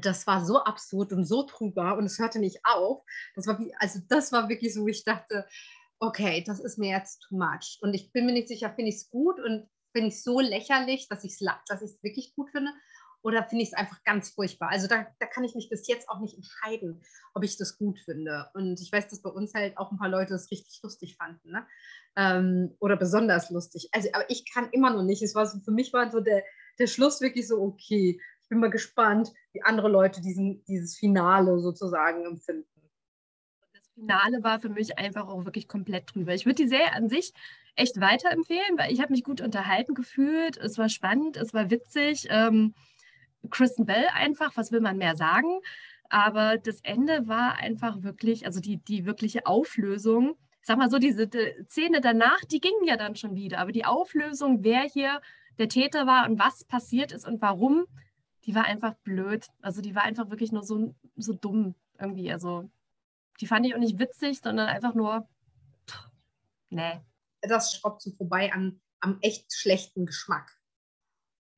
das 0.00 0.26
war 0.26 0.44
so 0.44 0.62
absurd 0.62 1.12
und 1.12 1.24
so 1.24 1.42
trüber 1.42 1.96
und 1.98 2.04
es 2.04 2.18
hörte 2.18 2.38
nicht 2.38 2.60
auf. 2.64 3.02
Das 3.34 3.46
war 3.46 3.58
wie, 3.58 3.74
also 3.78 4.00
das 4.08 4.32
war 4.32 4.48
wirklich 4.48 4.72
so, 4.72 4.86
wie 4.86 4.92
ich 4.92 5.04
dachte, 5.04 5.46
okay, 5.98 6.42
das 6.46 6.60
ist 6.60 6.78
mir 6.78 6.90
jetzt 6.90 7.20
too 7.28 7.36
much. 7.36 7.78
Und 7.82 7.94
ich 7.94 8.12
bin 8.12 8.26
mir 8.26 8.32
nicht 8.32 8.48
sicher, 8.48 8.72
finde 8.74 8.88
ich 8.88 8.96
es 8.96 9.10
gut 9.10 9.38
und 9.38 9.68
finde 9.92 10.08
ich 10.08 10.14
es 10.14 10.24
so 10.24 10.40
lächerlich, 10.40 11.08
dass 11.08 11.24
ich 11.24 11.32
es 11.32 11.46
dass 11.68 12.02
wirklich 12.02 12.34
gut 12.34 12.50
finde? 12.50 12.72
Oder 13.22 13.44
finde 13.44 13.62
ich 13.64 13.70
es 13.70 13.74
einfach 13.74 14.02
ganz 14.04 14.30
furchtbar? 14.30 14.70
Also 14.70 14.86
da, 14.86 15.06
da 15.18 15.26
kann 15.26 15.44
ich 15.44 15.54
mich 15.54 15.68
bis 15.68 15.86
jetzt 15.88 16.08
auch 16.08 16.20
nicht 16.20 16.36
entscheiden, 16.36 17.02
ob 17.34 17.44
ich 17.44 17.58
das 17.58 17.76
gut 17.76 17.98
finde. 18.00 18.48
Und 18.54 18.80
ich 18.80 18.90
weiß, 18.90 19.08
dass 19.08 19.20
bei 19.20 19.28
uns 19.28 19.52
halt 19.52 19.76
auch 19.76 19.92
ein 19.92 19.98
paar 19.98 20.08
Leute 20.08 20.32
das 20.32 20.50
richtig 20.50 20.80
lustig 20.82 21.16
fanden. 21.16 21.50
Ne? 21.50 21.66
Ähm, 22.16 22.74
oder 22.80 22.96
besonders 22.96 23.50
lustig. 23.50 23.90
Also, 23.92 24.08
aber 24.14 24.28
ich 24.30 24.50
kann 24.50 24.70
immer 24.72 24.90
noch 24.90 25.02
nicht. 25.02 25.22
Es 25.22 25.34
war 25.34 25.44
so, 25.44 25.60
für 25.60 25.70
mich 25.70 25.92
war 25.92 26.10
so 26.10 26.20
der, 26.20 26.42
der 26.78 26.86
Schluss 26.86 27.20
wirklich 27.20 27.46
so, 27.46 27.60
okay, 27.60 28.18
ich 28.42 28.48
bin 28.48 28.58
mal 28.58 28.70
gespannt, 28.70 29.30
wie 29.52 29.62
andere 29.62 29.88
Leute 29.88 30.22
diesen, 30.22 30.64
dieses 30.64 30.96
Finale 30.96 31.60
sozusagen 31.60 32.24
empfinden. 32.24 32.66
Finale 33.94 34.42
war 34.42 34.60
für 34.60 34.70
mich 34.70 34.98
einfach 34.98 35.28
auch 35.28 35.44
wirklich 35.44 35.68
komplett 35.68 36.14
drüber. 36.14 36.34
Ich 36.34 36.46
würde 36.46 36.62
die 36.62 36.68
Serie 36.68 36.92
an 36.92 37.10
sich 37.10 37.34
echt 37.76 38.00
weiterempfehlen, 38.00 38.78
weil 38.78 38.92
ich 38.92 39.00
habe 39.00 39.12
mich 39.12 39.24
gut 39.24 39.40
unterhalten 39.40 39.94
gefühlt. 39.94 40.56
Es 40.56 40.78
war 40.78 40.88
spannend, 40.88 41.36
es 41.36 41.54
war 41.54 41.70
witzig. 41.70 42.26
Ähm, 42.30 42.74
Kristen 43.48 43.86
Bell 43.86 44.06
einfach, 44.14 44.56
was 44.56 44.72
will 44.72 44.80
man 44.80 44.98
mehr 44.98 45.16
sagen? 45.16 45.60
Aber 46.08 46.58
das 46.58 46.80
Ende 46.82 47.28
war 47.28 47.56
einfach 47.56 48.02
wirklich, 48.02 48.44
also 48.44 48.60
die, 48.60 48.78
die 48.78 49.06
wirkliche 49.06 49.46
Auflösung, 49.46 50.36
ich 50.60 50.66
sag 50.66 50.76
mal 50.76 50.90
so, 50.90 50.98
diese 50.98 51.26
die 51.26 51.64
Szene 51.66 52.00
danach, 52.00 52.40
die 52.50 52.60
ging 52.60 52.74
ja 52.84 52.96
dann 52.96 53.16
schon 53.16 53.34
wieder. 53.34 53.58
Aber 53.58 53.72
die 53.72 53.86
Auflösung, 53.86 54.62
wer 54.62 54.82
hier 54.82 55.20
der 55.58 55.68
Täter 55.68 56.06
war 56.06 56.28
und 56.28 56.38
was 56.38 56.64
passiert 56.64 57.12
ist 57.12 57.26
und 57.26 57.40
warum, 57.40 57.86
die 58.44 58.54
war 58.54 58.64
einfach 58.64 58.94
blöd. 59.04 59.46
Also 59.62 59.80
die 59.80 59.94
war 59.94 60.02
einfach 60.02 60.30
wirklich 60.30 60.52
nur 60.52 60.64
so, 60.64 60.94
so 61.16 61.32
dumm 61.32 61.74
irgendwie. 61.98 62.30
Also 62.32 62.68
die 63.40 63.46
fand 63.46 63.66
ich 63.66 63.74
auch 63.74 63.78
nicht 63.78 63.98
witzig, 63.98 64.40
sondern 64.40 64.68
einfach 64.68 64.94
nur, 64.94 65.28
nee. 66.68 67.00
Das 67.42 67.74
schraubt 67.74 68.02
so 68.02 68.10
vorbei 68.12 68.52
an, 68.52 68.80
am 69.00 69.18
echt 69.22 69.52
schlechten 69.52 70.06
Geschmack. 70.06 70.50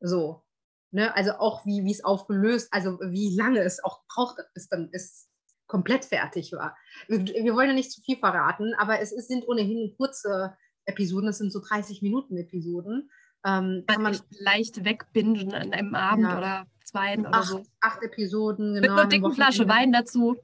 So. 0.01 0.45
Ne? 0.91 1.15
Also 1.15 1.33
auch 1.33 1.65
wie 1.65 1.91
es 1.91 2.05
aufgelöst, 2.05 2.69
also 2.71 2.99
wie 3.01 3.35
lange 3.37 3.61
es 3.61 3.83
auch 3.83 4.05
braucht, 4.07 4.39
bis 4.55 4.69
dann 4.69 4.91
es 4.93 5.29
komplett 5.67 6.05
fertig 6.05 6.53
war. 6.53 6.77
Wir, 7.09 7.25
wir, 7.25 7.55
wollen 7.55 7.69
ja 7.69 7.75
nicht 7.75 7.91
zu 7.91 8.03
viel 8.03 8.19
verraten, 8.19 8.75
aber 8.75 9.01
es, 9.01 9.11
es 9.11 9.27
sind 9.27 9.49
ohnehin 9.49 9.95
kurze 9.97 10.55
Episoden, 10.85 11.31
es 11.31 11.39
sind 11.39 11.51
so 11.51 11.63
30 11.67 12.03
Minuten 12.03 12.37
Episoden. 12.37 13.11
Ähm, 13.45 13.85
kann 13.87 14.03
man 14.03 14.19
leicht 14.39 14.85
wegbingen 14.85 15.53
an 15.55 15.73
einem 15.73 15.95
Abend 15.95 16.29
ja. 16.29 16.39
oder 16.39 16.67
zwei 16.85 17.19
oder 17.19 17.35
acht, 17.35 17.49
so. 17.49 17.65
Acht 17.81 18.03
Episoden, 18.03 18.75
genau. 18.75 18.81
Mit 18.81 18.91
einer 18.91 19.07
dicken 19.07 19.33
Flasche 19.33 19.67
Wein 19.69 19.93
dazu. 19.93 20.37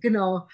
Genau. 0.00 0.48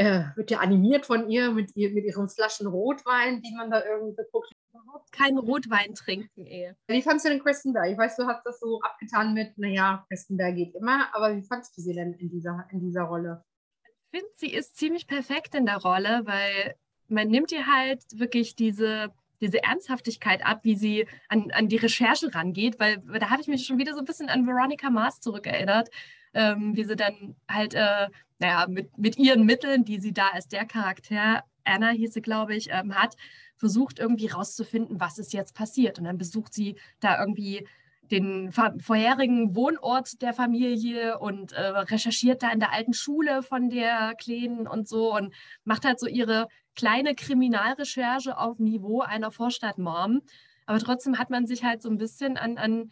Äh, 0.00 0.26
wird 0.36 0.52
ja 0.52 0.60
animiert 0.60 1.06
von 1.06 1.28
ihr 1.28 1.50
mit, 1.50 1.74
ihr 1.74 1.90
mit 1.90 2.04
ihren 2.04 2.28
Flaschen 2.28 2.68
Rotwein, 2.68 3.42
die 3.42 3.52
man 3.56 3.68
da 3.68 3.84
irgendwie 3.84 4.14
guckt 4.30 4.52
überhaupt 4.72 5.10
keinen 5.10 5.38
Rotwein 5.38 5.92
trinken, 5.94 6.46
ey. 6.46 6.72
Wie 6.86 7.02
fandest 7.02 7.26
du 7.26 7.30
denn 7.30 7.42
Kristen 7.42 7.72
Bell? 7.72 7.90
Ich 7.90 7.98
weiß, 7.98 8.14
du 8.14 8.26
hast 8.26 8.44
das 8.44 8.60
so 8.60 8.80
abgetan 8.82 9.34
mit, 9.34 9.58
naja, 9.58 10.06
Kristen 10.08 10.36
Bell 10.36 10.54
geht 10.54 10.76
immer, 10.76 11.12
aber 11.14 11.36
wie 11.36 11.42
fandest 11.42 11.76
du 11.76 11.82
sie 11.82 11.94
denn 11.94 12.12
in 12.14 12.30
dieser, 12.30 12.68
in 12.70 12.78
dieser 12.78 13.02
Rolle? 13.02 13.44
Ich 13.82 14.20
finde, 14.20 14.32
sie 14.34 14.52
ist 14.52 14.76
ziemlich 14.76 15.08
perfekt 15.08 15.56
in 15.56 15.66
der 15.66 15.78
Rolle, 15.78 16.22
weil 16.24 16.76
man 17.08 17.28
nimmt 17.28 17.50
ihr 17.50 17.66
halt 17.66 18.02
wirklich 18.14 18.54
diese, 18.54 19.12
diese 19.40 19.62
Ernsthaftigkeit 19.62 20.46
ab, 20.46 20.60
wie 20.62 20.76
sie 20.76 21.08
an, 21.28 21.50
an 21.52 21.68
die 21.68 21.76
Recherche 21.76 22.32
rangeht, 22.34 22.78
weil 22.78 22.98
da 23.18 23.30
habe 23.30 23.42
ich 23.42 23.48
mich 23.48 23.66
schon 23.66 23.78
wieder 23.78 23.94
so 23.94 23.98
ein 23.98 24.04
bisschen 24.04 24.28
an 24.28 24.46
Veronica 24.46 24.90
Mars 24.90 25.20
zurückerinnert, 25.20 25.90
ähm, 26.34 26.76
wie 26.76 26.84
sie 26.84 26.96
dann 26.96 27.36
halt, 27.50 27.74
äh, 27.74 28.08
naja, 28.38 28.66
mit, 28.68 28.96
mit 28.98 29.18
ihren 29.18 29.44
Mitteln, 29.44 29.84
die 29.84 29.98
sie 29.98 30.12
da 30.12 30.28
als 30.28 30.48
der 30.48 30.66
Charakter, 30.66 31.44
Anna 31.64 31.90
hieß 31.90 32.14
sie, 32.14 32.22
glaube 32.22 32.54
ich, 32.54 32.68
ähm, 32.70 32.94
hat, 32.94 33.16
versucht 33.56 33.98
irgendwie 33.98 34.28
rauszufinden, 34.28 35.00
was 35.00 35.18
ist 35.18 35.32
jetzt 35.32 35.54
passiert. 35.54 35.98
Und 35.98 36.04
dann 36.04 36.18
besucht 36.18 36.54
sie 36.54 36.76
da 37.00 37.20
irgendwie 37.20 37.66
den 38.10 38.52
vorherigen 38.52 39.54
Wohnort 39.54 40.22
der 40.22 40.32
Familie 40.32 41.18
und 41.18 41.52
äh, 41.52 41.60
recherchiert 41.60 42.42
da 42.42 42.50
in 42.50 42.60
der 42.60 42.72
alten 42.72 42.94
Schule 42.94 43.42
von 43.42 43.68
der 43.68 44.14
Kleinen 44.14 44.66
und 44.66 44.88
so 44.88 45.14
und 45.14 45.34
macht 45.64 45.84
halt 45.84 46.00
so 46.00 46.06
ihre 46.06 46.48
kleine 46.74 47.14
Kriminalrecherche 47.14 48.38
auf 48.38 48.58
Niveau 48.58 49.00
einer 49.02 49.30
Vorstadt-Mom. 49.30 50.22
Aber 50.64 50.78
trotzdem 50.78 51.18
hat 51.18 51.30
man 51.30 51.46
sich 51.46 51.64
halt 51.64 51.82
so 51.82 51.90
ein 51.90 51.98
bisschen 51.98 52.36
an, 52.36 52.56
an 52.56 52.90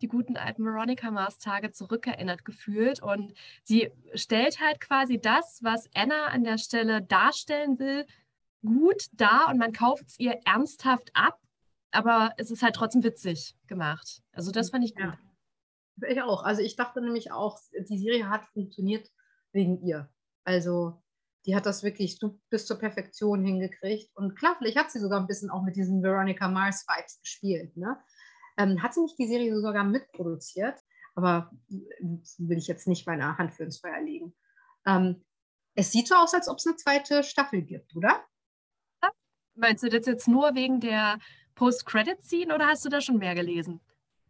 die 0.00 0.08
guten 0.08 0.36
alten 0.36 0.64
Veronica 0.64 1.10
Mars 1.10 1.38
Tage 1.38 1.72
zurückerinnert 1.72 2.44
gefühlt. 2.44 3.02
Und 3.02 3.32
sie 3.62 3.90
stellt 4.14 4.60
halt 4.60 4.80
quasi 4.80 5.20
das, 5.20 5.60
was 5.62 5.88
Anna 5.94 6.26
an 6.26 6.44
der 6.44 6.58
Stelle 6.58 7.02
darstellen 7.02 7.78
will, 7.78 8.06
gut 8.64 9.06
da 9.12 9.46
und 9.50 9.58
man 9.58 9.72
kauft 9.72 10.08
es 10.08 10.18
ihr 10.18 10.40
ernsthaft 10.44 11.10
ab, 11.14 11.38
aber 11.90 12.32
es 12.36 12.50
ist 12.50 12.62
halt 12.62 12.74
trotzdem 12.74 13.04
witzig 13.04 13.56
gemacht. 13.66 14.22
Also 14.32 14.50
das 14.50 14.70
fand 14.70 14.84
ich 14.84 14.94
gut. 14.94 15.04
Ja. 15.04 15.18
Ich 16.08 16.20
auch. 16.20 16.44
Also 16.44 16.60
ich 16.60 16.76
dachte 16.76 17.00
nämlich 17.00 17.32
auch, 17.32 17.58
die 17.88 17.98
Serie 17.98 18.28
hat 18.28 18.44
funktioniert 18.48 19.10
wegen 19.52 19.80
ihr. 19.82 20.10
Also 20.44 21.02
die 21.46 21.54
hat 21.56 21.64
das 21.64 21.82
wirklich 21.82 22.18
bis 22.50 22.66
zur 22.66 22.78
Perfektion 22.78 23.44
hingekriegt. 23.44 24.14
Und 24.14 24.36
klar, 24.36 24.56
vielleicht 24.58 24.76
hat 24.76 24.90
sie 24.90 24.98
sogar 24.98 25.20
ein 25.20 25.26
bisschen 25.26 25.48
auch 25.48 25.62
mit 25.62 25.76
diesen 25.76 26.02
Veronica 26.02 26.48
Mars 26.48 26.84
Vibes 26.86 27.20
gespielt. 27.20 27.76
Ne? 27.76 27.96
Ähm, 28.56 28.82
hat 28.82 28.94
sie 28.94 29.02
nicht 29.02 29.18
die 29.18 29.26
Serie 29.26 29.58
sogar 29.60 29.84
mitproduziert? 29.84 30.78
Aber 31.14 31.50
will 31.68 32.58
ich 32.58 32.66
jetzt 32.66 32.86
nicht 32.86 33.06
meine 33.06 33.38
Hand 33.38 33.54
für 33.54 33.64
ins 33.64 33.80
Feuer 33.80 34.00
legen. 34.00 34.34
Ähm, 34.86 35.24
es 35.74 35.92
sieht 35.92 36.08
so 36.08 36.14
aus, 36.14 36.34
als 36.34 36.48
ob 36.48 36.58
es 36.58 36.66
eine 36.66 36.76
zweite 36.76 37.22
Staffel 37.22 37.62
gibt, 37.62 37.94
oder? 37.96 38.24
Meinst 39.54 39.82
du 39.82 39.88
das 39.88 40.06
jetzt 40.06 40.28
nur 40.28 40.54
wegen 40.54 40.80
der 40.80 41.18
Post-Credit-Scene 41.54 42.54
oder 42.54 42.66
hast 42.66 42.84
du 42.84 42.90
da 42.90 43.00
schon 43.00 43.18
mehr 43.18 43.34
gelesen? 43.34 43.80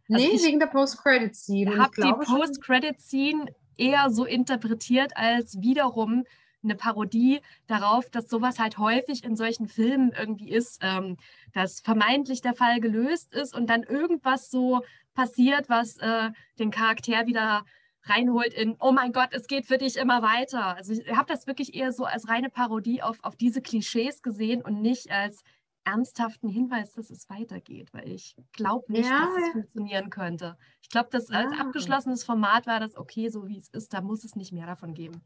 Also 0.09 0.25
nee, 0.25 0.33
ich 0.33 0.43
wegen 0.43 0.59
der 0.59 0.67
Post-Credit-Scene. 0.67 1.73
Ich 1.73 1.77
habe 1.77 2.01
die 2.01 2.25
Post-Credit-Scene 2.25 3.53
eher 3.75 4.09
so 4.09 4.25
interpretiert 4.25 5.11
als 5.15 5.59
wiederum 5.61 6.25
eine 6.69 6.75
Parodie 6.75 7.41
darauf, 7.67 8.09
dass 8.09 8.29
sowas 8.29 8.59
halt 8.59 8.77
häufig 8.77 9.23
in 9.23 9.35
solchen 9.35 9.67
Filmen 9.67 10.11
irgendwie 10.11 10.49
ist, 10.49 10.79
ähm, 10.81 11.17
dass 11.53 11.79
vermeintlich 11.79 12.41
der 12.41 12.53
Fall 12.53 12.79
gelöst 12.79 13.33
ist 13.33 13.55
und 13.55 13.69
dann 13.69 13.83
irgendwas 13.83 14.49
so 14.49 14.81
passiert, 15.13 15.69
was 15.69 15.97
äh, 15.97 16.31
den 16.59 16.71
Charakter 16.71 17.25
wieder 17.25 17.65
reinholt 18.03 18.53
in, 18.53 18.75
oh 18.79 18.91
mein 18.91 19.11
Gott, 19.11 19.29
es 19.31 19.47
geht 19.47 19.65
für 19.65 19.77
dich 19.77 19.97
immer 19.97 20.21
weiter. 20.21 20.75
Also 20.75 20.93
ich 20.93 21.09
habe 21.15 21.31
das 21.31 21.47
wirklich 21.47 21.73
eher 21.73 21.91
so 21.91 22.05
als 22.05 22.29
reine 22.29 22.49
Parodie 22.49 23.01
auf, 23.01 23.17
auf 23.23 23.35
diese 23.35 23.61
Klischees 23.61 24.21
gesehen 24.21 24.61
und 24.61 24.81
nicht 24.81 25.11
als 25.11 25.43
ernsthaften 25.83 26.49
Hinweis, 26.49 26.91
dass 26.93 27.09
es 27.09 27.29
weitergeht, 27.29 27.93
weil 27.93 28.11
ich 28.11 28.35
glaube 28.51 28.91
nicht, 28.91 29.09
ja. 29.09 29.21
dass 29.21 29.43
es 29.43 29.51
funktionieren 29.53 30.09
könnte. 30.09 30.57
Ich 30.81 30.89
glaube, 30.89 31.09
dass 31.11 31.29
als 31.29 31.53
ja. 31.53 31.61
abgeschlossenes 31.63 32.23
Format 32.25 32.67
war 32.67 32.79
das 32.79 32.97
okay, 32.97 33.29
so 33.29 33.47
wie 33.47 33.57
es 33.57 33.69
ist, 33.69 33.93
da 33.93 34.01
muss 34.01 34.25
es 34.25 34.35
nicht 34.35 34.51
mehr 34.51 34.65
davon 34.65 34.93
geben. 34.93 35.23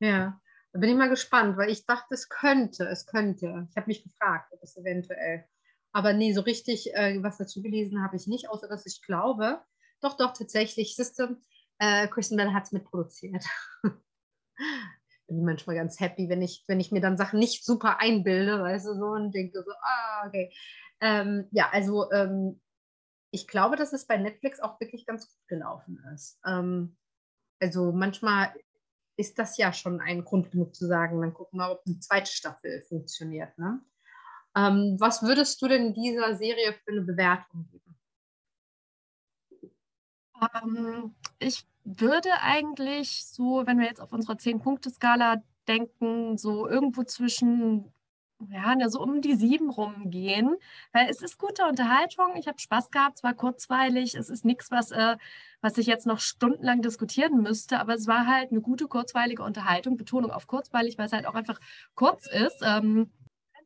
Ja, 0.00 0.40
da 0.74 0.80
bin 0.80 0.90
ich 0.90 0.96
mal 0.96 1.08
gespannt, 1.08 1.56
weil 1.56 1.70
ich 1.70 1.86
dachte, 1.86 2.14
es 2.14 2.28
könnte, 2.28 2.84
es 2.88 3.06
könnte. 3.06 3.68
Ich 3.70 3.76
habe 3.76 3.86
mich 3.86 4.02
gefragt, 4.02 4.52
ob 4.52 4.60
es 4.60 4.76
eventuell. 4.76 5.44
Aber 5.92 6.12
nee, 6.12 6.32
so 6.32 6.40
richtig 6.40 6.92
äh, 6.94 7.22
was 7.22 7.38
dazu 7.38 7.62
gelesen 7.62 8.02
habe 8.02 8.16
ich 8.16 8.26
nicht, 8.26 8.50
außer 8.50 8.66
dass 8.66 8.84
ich 8.84 9.00
glaube, 9.00 9.62
doch, 10.00 10.16
doch, 10.16 10.32
tatsächlich, 10.32 10.96
System, 10.96 11.40
äh, 11.78 12.08
Kristen 12.08 12.36
Bell 12.36 12.52
hat 12.52 12.64
es 12.64 12.72
mitproduziert. 12.72 13.44
Bin 15.28 15.44
manchmal 15.44 15.76
ganz 15.76 16.00
happy, 16.00 16.28
wenn 16.28 16.42
ich, 16.42 16.64
wenn 16.66 16.80
ich 16.80 16.90
mir 16.90 17.00
dann 17.00 17.16
Sachen 17.16 17.38
nicht 17.38 17.64
super 17.64 18.00
einbilde, 18.00 18.60
weißt 18.60 18.88
du, 18.88 18.94
so 18.94 19.06
und 19.06 19.32
denke 19.32 19.62
so, 19.62 19.70
ah, 19.80 20.26
okay. 20.26 20.52
Ähm, 21.00 21.46
ja, 21.52 21.70
also 21.70 22.10
ähm, 22.10 22.60
ich 23.30 23.46
glaube, 23.46 23.76
dass 23.76 23.92
es 23.92 24.08
bei 24.08 24.16
Netflix 24.16 24.58
auch 24.58 24.80
wirklich 24.80 25.06
ganz 25.06 25.28
gut 25.28 25.46
gelaufen 25.46 26.04
ist. 26.12 26.40
Ähm, 26.44 26.96
also 27.60 27.92
manchmal 27.92 28.52
ist 29.16 29.38
das 29.38 29.56
ja 29.56 29.72
schon 29.72 30.00
ein 30.00 30.24
Grund 30.24 30.50
genug 30.50 30.74
zu 30.74 30.86
sagen, 30.86 31.20
dann 31.20 31.34
gucken 31.34 31.58
wir, 31.58 31.70
ob 31.70 31.82
eine 31.86 32.00
zweite 32.00 32.30
Staffel 32.30 32.82
funktioniert. 32.88 33.56
Ne? 33.58 33.80
Ähm, 34.56 34.96
was 34.98 35.22
würdest 35.22 35.60
du 35.62 35.68
denn 35.68 35.94
dieser 35.94 36.36
Serie 36.36 36.74
für 36.84 36.92
eine 36.92 37.02
Bewertung 37.02 37.68
geben? 37.70 37.96
Ähm, 40.54 41.14
ich 41.38 41.64
würde 41.84 42.30
eigentlich 42.40 43.24
so, 43.26 43.66
wenn 43.66 43.78
wir 43.78 43.86
jetzt 43.86 44.00
auf 44.00 44.12
unsere 44.12 44.34
10-Punkte-Skala 44.34 45.42
denken, 45.68 46.38
so 46.38 46.68
irgendwo 46.68 47.04
zwischen, 47.04 47.92
ja, 48.50 48.88
so 48.88 49.00
um 49.00 49.20
die 49.20 49.34
sieben 49.34 49.70
rumgehen, 49.70 50.56
weil 50.92 51.08
es 51.08 51.22
ist 51.22 51.38
gute 51.38 51.64
Unterhaltung. 51.64 52.36
Ich 52.36 52.46
habe 52.48 52.58
Spaß 52.58 52.90
gehabt, 52.90 53.18
es 53.18 53.22
war 53.22 53.34
kurzweilig, 53.34 54.14
es 54.14 54.28
ist 54.28 54.44
nichts, 54.44 54.70
was, 54.70 54.90
äh, 54.90 55.16
was 55.60 55.78
ich 55.78 55.86
jetzt 55.86 56.06
noch 56.06 56.20
stundenlang 56.20 56.82
diskutieren 56.82 57.42
müsste, 57.42 57.78
aber 57.78 57.94
es 57.94 58.06
war 58.06 58.26
halt 58.26 58.50
eine 58.50 58.60
gute, 58.60 58.86
kurzweilige 58.86 59.42
Unterhaltung. 59.42 59.96
Betonung 59.96 60.30
auf 60.30 60.46
kurzweilig, 60.46 60.98
weil 60.98 61.06
es 61.06 61.12
halt 61.12 61.26
auch 61.26 61.34
einfach 61.34 61.60
kurz 61.94 62.26
ist. 62.26 62.60
Ähm, 62.62 63.10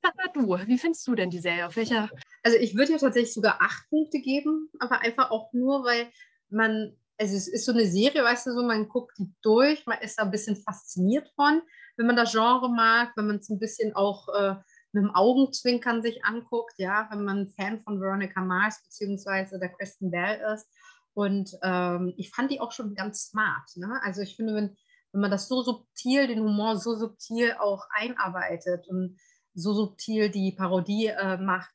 mal 0.02 0.12
du, 0.32 0.66
wie 0.66 0.78
findest 0.78 1.06
du 1.06 1.14
denn 1.14 1.30
die 1.30 1.40
Serie? 1.40 1.66
Auf 1.66 1.76
welcher? 1.76 2.08
Also 2.42 2.56
ich 2.58 2.76
würde 2.76 2.92
ja 2.92 2.98
tatsächlich 2.98 3.34
sogar 3.34 3.60
acht 3.60 3.88
Punkte 3.90 4.20
geben, 4.20 4.70
aber 4.78 5.00
einfach 5.00 5.30
auch 5.30 5.52
nur, 5.52 5.84
weil 5.84 6.08
man, 6.50 6.96
also 7.18 7.36
es 7.36 7.48
ist 7.48 7.64
so 7.64 7.72
eine 7.72 7.86
Serie, 7.86 8.22
weißt 8.22 8.46
du, 8.46 8.52
so 8.52 8.62
man 8.62 8.88
guckt 8.88 9.18
die 9.18 9.32
durch, 9.42 9.84
man 9.86 10.00
ist 10.00 10.18
da 10.18 10.22
ein 10.22 10.30
bisschen 10.30 10.56
fasziniert 10.56 11.28
von, 11.34 11.62
wenn 11.98 12.06
man 12.06 12.16
das 12.16 12.32
Genre 12.32 12.70
mag, 12.70 13.12
wenn 13.16 13.26
man 13.26 13.36
es 13.36 13.50
ein 13.50 13.58
bisschen 13.58 13.94
auch 13.94 14.28
äh, 14.28 14.54
mit 14.92 15.02
dem 15.02 15.14
Augenzwinkern 15.14 16.00
sich 16.00 16.24
anguckt, 16.24 16.74
ja, 16.78 17.08
wenn 17.10 17.24
man 17.24 17.48
Fan 17.50 17.82
von 17.82 18.00
Veronica 18.00 18.40
Mars 18.40 18.82
bzw. 18.84 19.58
der 19.58 19.70
Kristen 19.70 20.10
Bell 20.10 20.40
ist. 20.54 20.66
Und 21.12 21.50
ähm, 21.62 22.14
ich 22.16 22.30
fand 22.30 22.50
die 22.50 22.60
auch 22.60 22.72
schon 22.72 22.94
ganz 22.94 23.26
smart. 23.26 23.68
Ne? 23.74 24.00
Also 24.02 24.22
ich 24.22 24.36
finde, 24.36 24.54
wenn, 24.54 24.76
wenn 25.12 25.20
man 25.20 25.30
das 25.30 25.48
so 25.48 25.62
subtil, 25.62 26.28
den 26.28 26.40
Humor 26.40 26.78
so 26.78 26.94
subtil 26.94 27.54
auch 27.58 27.84
einarbeitet 27.90 28.86
und 28.88 29.18
so 29.52 29.74
subtil 29.74 30.30
die 30.30 30.52
Parodie 30.52 31.08
äh, 31.08 31.36
macht, 31.36 31.74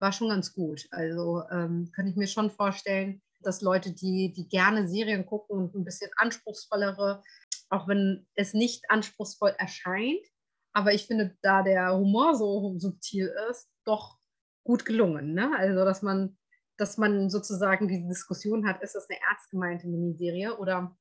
war 0.00 0.12
schon 0.12 0.30
ganz 0.30 0.54
gut. 0.54 0.86
Also 0.90 1.42
ähm, 1.50 1.90
könnte 1.94 2.10
ich 2.10 2.16
mir 2.16 2.26
schon 2.26 2.50
vorstellen, 2.50 3.20
dass 3.42 3.60
Leute, 3.60 3.92
die, 3.92 4.32
die 4.32 4.48
gerne 4.48 4.88
Serien 4.88 5.26
gucken 5.26 5.58
und 5.58 5.74
ein 5.74 5.84
bisschen 5.84 6.10
anspruchsvollere, 6.16 7.22
auch 7.70 7.88
wenn 7.88 8.26
es 8.34 8.54
nicht 8.54 8.90
anspruchsvoll 8.90 9.54
erscheint, 9.58 10.24
aber 10.72 10.92
ich 10.92 11.06
finde, 11.06 11.36
da 11.42 11.62
der 11.62 11.94
Humor 11.96 12.34
so 12.34 12.78
subtil 12.78 13.32
ist, 13.50 13.70
doch 13.84 14.18
gut 14.64 14.84
gelungen. 14.84 15.34
Ne? 15.34 15.50
Also, 15.56 15.84
dass 15.84 16.02
man 16.02 16.38
dass 16.78 16.96
man 16.96 17.28
sozusagen 17.28 17.88
diese 17.88 18.06
Diskussion 18.08 18.66
hat, 18.66 18.82
ist 18.82 18.94
das 18.94 19.08
eine 19.10 19.18
ernst 19.20 19.84
Miniserie 19.84 20.56
oder 20.56 20.96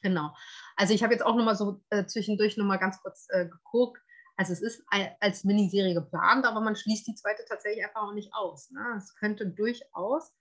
genau. 0.00 0.34
Also 0.76 0.94
ich 0.94 1.02
habe 1.02 1.12
jetzt 1.12 1.22
auch 1.22 1.34
nochmal 1.34 1.56
so 1.56 1.82
äh, 1.90 2.06
zwischendurch 2.06 2.56
nochmal 2.56 2.78
ganz 2.78 3.02
kurz 3.02 3.26
äh, 3.30 3.46
geguckt. 3.46 4.00
Also 4.36 4.54
es 4.54 4.62
ist 4.62 4.82
als 5.20 5.44
Miniserie 5.44 5.92
geplant, 5.92 6.46
aber 6.46 6.60
man 6.60 6.74
schließt 6.74 7.06
die 7.06 7.14
zweite 7.14 7.44
tatsächlich 7.46 7.84
einfach 7.84 8.02
auch 8.02 8.14
nicht 8.14 8.32
aus. 8.32 8.70
Ne? 8.70 8.80
Es 8.96 9.14
könnte 9.16 9.46
durchaus, 9.46 10.32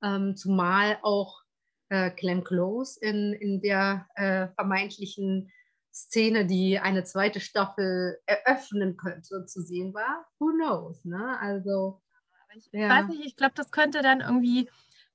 ähm, 0.00 0.36
zumal 0.36 0.98
auch 1.02 1.42
äh, 1.88 2.10
Glenn 2.10 2.44
Close 2.44 2.98
in, 3.00 3.32
in 3.32 3.60
der 3.60 4.06
äh, 4.14 4.48
vermeintlichen 4.54 5.50
Szene, 5.92 6.46
die 6.46 6.78
eine 6.78 7.04
zweite 7.04 7.40
Staffel 7.40 8.18
eröffnen 8.26 8.96
könnte, 8.96 9.46
zu 9.46 9.62
sehen 9.62 9.94
war. 9.94 10.26
Who 10.38 10.52
knows? 10.52 11.04
Ne? 11.04 11.38
Also 11.40 12.00
ich 12.54 12.68
ja. 12.72 12.88
weiß 12.88 13.08
nicht, 13.08 13.24
ich 13.24 13.36
glaube, 13.36 13.54
das 13.54 13.70
könnte 13.70 14.02
dann 14.02 14.20
irgendwie 14.20 14.70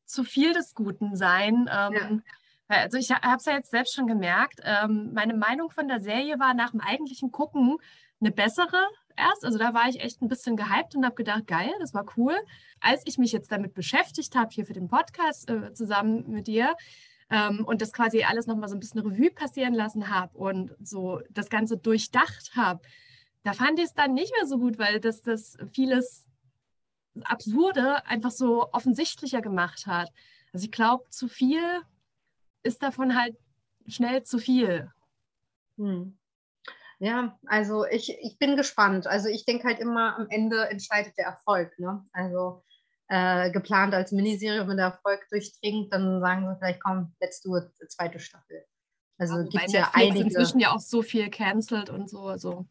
zu 0.05 0.23
viel 0.23 0.53
des 0.53 0.75
Guten 0.75 1.15
sein. 1.15 1.69
Ähm, 1.71 1.93
ja. 1.93 2.19
Also 2.67 2.97
ich 2.97 3.11
habe 3.11 3.37
es 3.37 3.45
ja 3.45 3.53
jetzt 3.53 3.71
selbst 3.71 3.93
schon 3.93 4.07
gemerkt. 4.07 4.59
Ähm, 4.63 5.11
meine 5.13 5.33
Meinung 5.33 5.69
von 5.69 5.87
der 5.87 6.01
Serie 6.01 6.39
war 6.39 6.53
nach 6.53 6.71
dem 6.71 6.81
eigentlichen 6.81 7.31
Gucken 7.31 7.77
eine 8.19 8.31
bessere 8.31 8.87
erst. 9.17 9.45
Also 9.45 9.57
da 9.57 9.73
war 9.73 9.87
ich 9.89 10.01
echt 10.01 10.21
ein 10.21 10.27
bisschen 10.27 10.55
gehypt 10.55 10.95
und 10.95 11.05
habe 11.05 11.15
gedacht, 11.15 11.47
geil, 11.47 11.71
das 11.79 11.93
war 11.93 12.05
cool. 12.17 12.35
Als 12.79 13.01
ich 13.05 13.17
mich 13.17 13.31
jetzt 13.31 13.51
damit 13.51 13.73
beschäftigt 13.73 14.35
habe, 14.35 14.49
hier 14.51 14.65
für 14.65 14.73
den 14.73 14.87
Podcast 14.87 15.49
äh, 15.49 15.73
zusammen 15.73 16.29
mit 16.29 16.47
dir, 16.47 16.75
ähm, 17.29 17.65
und 17.65 17.81
das 17.81 17.93
quasi 17.93 18.23
alles 18.23 18.47
nochmal 18.47 18.69
so 18.69 18.75
ein 18.75 18.79
bisschen 18.79 18.99
Revue 18.99 19.31
passieren 19.31 19.73
lassen 19.73 20.09
habe 20.09 20.37
und 20.37 20.75
so 20.81 21.21
das 21.29 21.49
Ganze 21.49 21.77
durchdacht 21.77 22.51
habe, 22.55 22.81
da 23.43 23.53
fand 23.53 23.79
ich 23.79 23.85
es 23.85 23.93
dann 23.93 24.13
nicht 24.13 24.31
mehr 24.37 24.47
so 24.47 24.57
gut, 24.57 24.77
weil 24.77 24.99
das, 24.99 25.21
das 25.21 25.57
vieles 25.71 26.27
Absurde 27.23 28.05
einfach 28.05 28.31
so 28.31 28.71
offensichtlicher 28.71 29.41
gemacht 29.41 29.85
hat. 29.87 30.11
Also 30.53 30.65
ich 30.65 30.71
glaube, 30.71 31.09
zu 31.09 31.27
viel 31.27 31.63
ist 32.63 32.81
davon 32.81 33.19
halt 33.19 33.35
schnell 33.87 34.23
zu 34.23 34.37
viel. 34.37 34.91
Hm. 35.77 36.17
Ja, 37.03 37.37
also 37.47 37.85
ich, 37.85 38.17
ich 38.21 38.39
bin 38.39 38.55
gespannt. 38.55 39.07
Also 39.07 39.27
ich 39.27 39.43
denke 39.43 39.67
halt 39.67 39.79
immer, 39.79 40.15
am 40.17 40.27
Ende 40.29 40.69
entscheidet 40.69 41.17
der 41.17 41.25
Erfolg. 41.25 41.77
Ne? 41.77 42.01
Also 42.13 42.63
äh, 43.09 43.51
geplant 43.51 43.93
als 43.93 44.13
Miniserie, 44.13 44.65
wenn 44.69 44.77
der 44.77 44.85
Erfolg 44.85 45.27
durchdringt, 45.29 45.93
dann 45.93 46.21
sagen 46.21 46.47
sie 46.47 46.57
vielleicht, 46.57 46.81
komm, 46.81 47.13
let's 47.19 47.41
do 47.41 47.57
it, 47.57 47.69
zweite 47.91 48.19
Staffel. 48.19 48.63
Also 49.17 49.35
ja, 49.35 49.43
gibt 49.43 49.65
es 49.65 49.73
ja 49.73 49.91
einige. 49.91 50.21
inzwischen 50.21 50.59
ja 50.61 50.71
auch 50.71 50.79
so 50.79 51.01
viel 51.01 51.29
cancelled 51.29 51.89
und 51.89 52.09
so. 52.09 52.21
Also. 52.21 52.67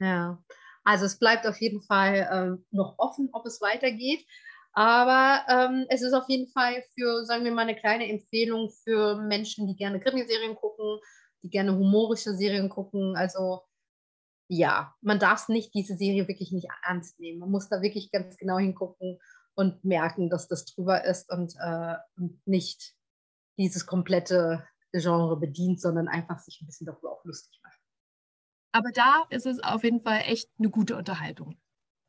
Ja, 0.00 0.42
also 0.82 1.04
es 1.04 1.20
bleibt 1.20 1.46
auf 1.46 1.60
jeden 1.60 1.80
Fall 1.80 2.28
ähm, 2.32 2.66
noch 2.72 2.96
offen, 2.98 3.28
ob 3.32 3.46
es 3.46 3.60
weitergeht. 3.60 4.26
Aber 4.72 5.44
ähm, 5.48 5.86
es 5.90 6.02
ist 6.02 6.12
auf 6.12 6.28
jeden 6.28 6.50
Fall 6.50 6.82
für, 6.98 7.24
sagen 7.24 7.44
wir 7.44 7.52
mal, 7.52 7.62
eine 7.62 7.76
kleine 7.76 8.08
Empfehlung 8.08 8.72
für 8.82 9.14
Menschen, 9.14 9.68
die 9.68 9.76
gerne 9.76 10.00
Krimiserien 10.00 10.56
gucken, 10.56 10.98
die 11.42 11.50
gerne 11.50 11.76
humorische 11.76 12.34
Serien 12.34 12.68
gucken. 12.68 13.16
Also 13.16 13.62
ja, 14.48 14.94
man 15.00 15.18
darf 15.18 15.48
nicht 15.48 15.74
diese 15.74 15.96
Serie 15.96 16.26
wirklich 16.26 16.50
nicht 16.52 16.68
ernst 16.84 17.20
nehmen. 17.20 17.38
Man 17.38 17.50
muss 17.50 17.68
da 17.68 17.82
wirklich 17.82 18.10
ganz 18.10 18.36
genau 18.36 18.58
hingucken 18.58 19.18
und 19.54 19.84
merken, 19.84 20.28
dass 20.28 20.48
das 20.48 20.64
drüber 20.64 21.04
ist 21.04 21.30
und, 21.30 21.54
äh, 21.60 21.94
und 22.16 22.44
nicht 22.46 22.96
dieses 23.58 23.86
komplette 23.86 24.66
Genre 24.92 25.36
bedient, 25.36 25.80
sondern 25.80 26.08
einfach 26.08 26.40
sich 26.40 26.60
ein 26.60 26.66
bisschen 26.66 26.86
darüber 26.86 27.12
auch 27.12 27.24
lustig 27.24 27.60
macht. 27.62 27.78
Aber 28.72 28.90
da 28.92 29.24
ist 29.30 29.46
es 29.46 29.62
auf 29.62 29.84
jeden 29.84 30.00
Fall 30.00 30.22
echt 30.26 30.50
eine 30.58 30.70
gute 30.70 30.96
Unterhaltung. 30.96 31.60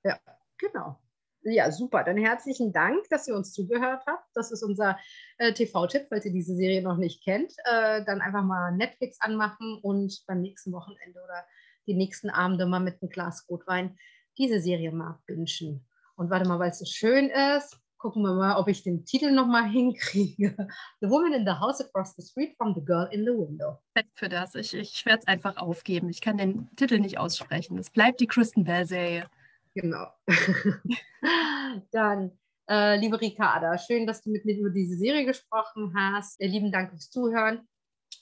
Ja, 0.04 0.20
genau. 0.58 1.00
Ja, 1.43 1.71
super. 1.71 2.04
Dann 2.04 2.17
herzlichen 2.17 2.71
Dank, 2.71 3.10
dass 3.10 3.27
ihr 3.27 3.36
uns 3.36 3.51
zugehört 3.51 4.04
habt. 4.06 4.25
Das 4.36 4.51
ist 4.51 4.63
unser 4.63 4.97
äh, 5.38 5.54
TV-Tipp, 5.54 6.08
falls 6.10 6.25
ihr 6.25 6.32
diese 6.32 6.56
Serie 6.56 6.84
noch 6.84 6.97
nicht 6.97 7.23
kennt. 7.23 7.51
Äh, 7.65 8.06
dann 8.06 8.21
einfach 8.21 8.43
mal 8.43 8.71
Netflix 8.75 9.19
anmachen 9.21 9.80
und 9.82 10.23
beim 10.27 10.41
nächsten 10.41 10.71
Wochenende 10.71 11.19
oder 11.23 11.45
die 11.88 11.95
nächsten 11.95 12.30
Abende 12.30 12.67
mal 12.67 12.80
mit 12.80 13.01
einem 13.01 13.10
Glas 13.10 13.45
Rotwein 13.49 13.97
diese 14.38 14.62
Serie 14.62 14.91
mal 14.91 15.19
wünschen. 15.27 15.88
Und 16.15 16.30
warte 16.30 16.47
mal, 16.47 16.60
weil 16.60 16.69
es 16.69 16.80
so 16.80 16.86
schön 16.86 17.30
ist, 17.30 17.80
gucken 17.97 18.21
wir 18.23 18.34
mal, 18.34 18.58
ob 18.58 18.67
ich 18.67 18.84
den 18.84 19.06
Titel 19.06 19.32
nochmal 19.32 19.63
hinkriege. 19.69 20.56
The 20.99 21.10
Woman 21.10 21.34
in 21.34 21.45
the 21.45 21.54
House 21.54 21.82
Across 21.82 22.15
the 22.17 22.23
Street 22.23 22.56
from 22.56 22.75
the 22.75 22.86
Girl 22.86 23.08
in 23.12 23.21
the 23.21 23.32
Window. 23.32 23.80
Für 24.13 24.30
das. 24.30 24.54
Ich, 24.54 24.75
ich 24.75 25.06
werde 25.08 25.21
es 25.21 25.27
einfach 25.27 25.58
aufgeben. 25.58 26.10
Ich 26.10 26.21
kann 26.21 26.38
den 26.38 26.69
Titel 26.75 26.99
nicht 26.99 27.17
aussprechen. 27.17 27.80
Es 27.80 27.89
bleibt 27.89 28.19
die 28.19 28.27
Kristen 28.27 28.63
Bell-Serie. 28.63 29.25
Genau. 29.73 30.07
Dann, 31.91 32.31
äh, 32.69 32.97
liebe 32.97 33.19
Ricarda, 33.19 33.77
schön, 33.77 34.05
dass 34.05 34.21
du 34.21 34.31
mit 34.31 34.45
mir 34.45 34.57
über 34.57 34.69
diese 34.69 34.97
Serie 34.97 35.25
gesprochen 35.25 35.93
hast. 35.95 36.41
Lieben 36.41 36.71
Dank 36.71 36.91
fürs 36.91 37.10
Zuhören 37.10 37.67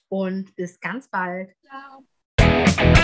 und 0.09 0.55
bis 0.55 0.79
ganz 0.79 1.09
bald. 1.09 1.55
Ciao. 1.65 2.95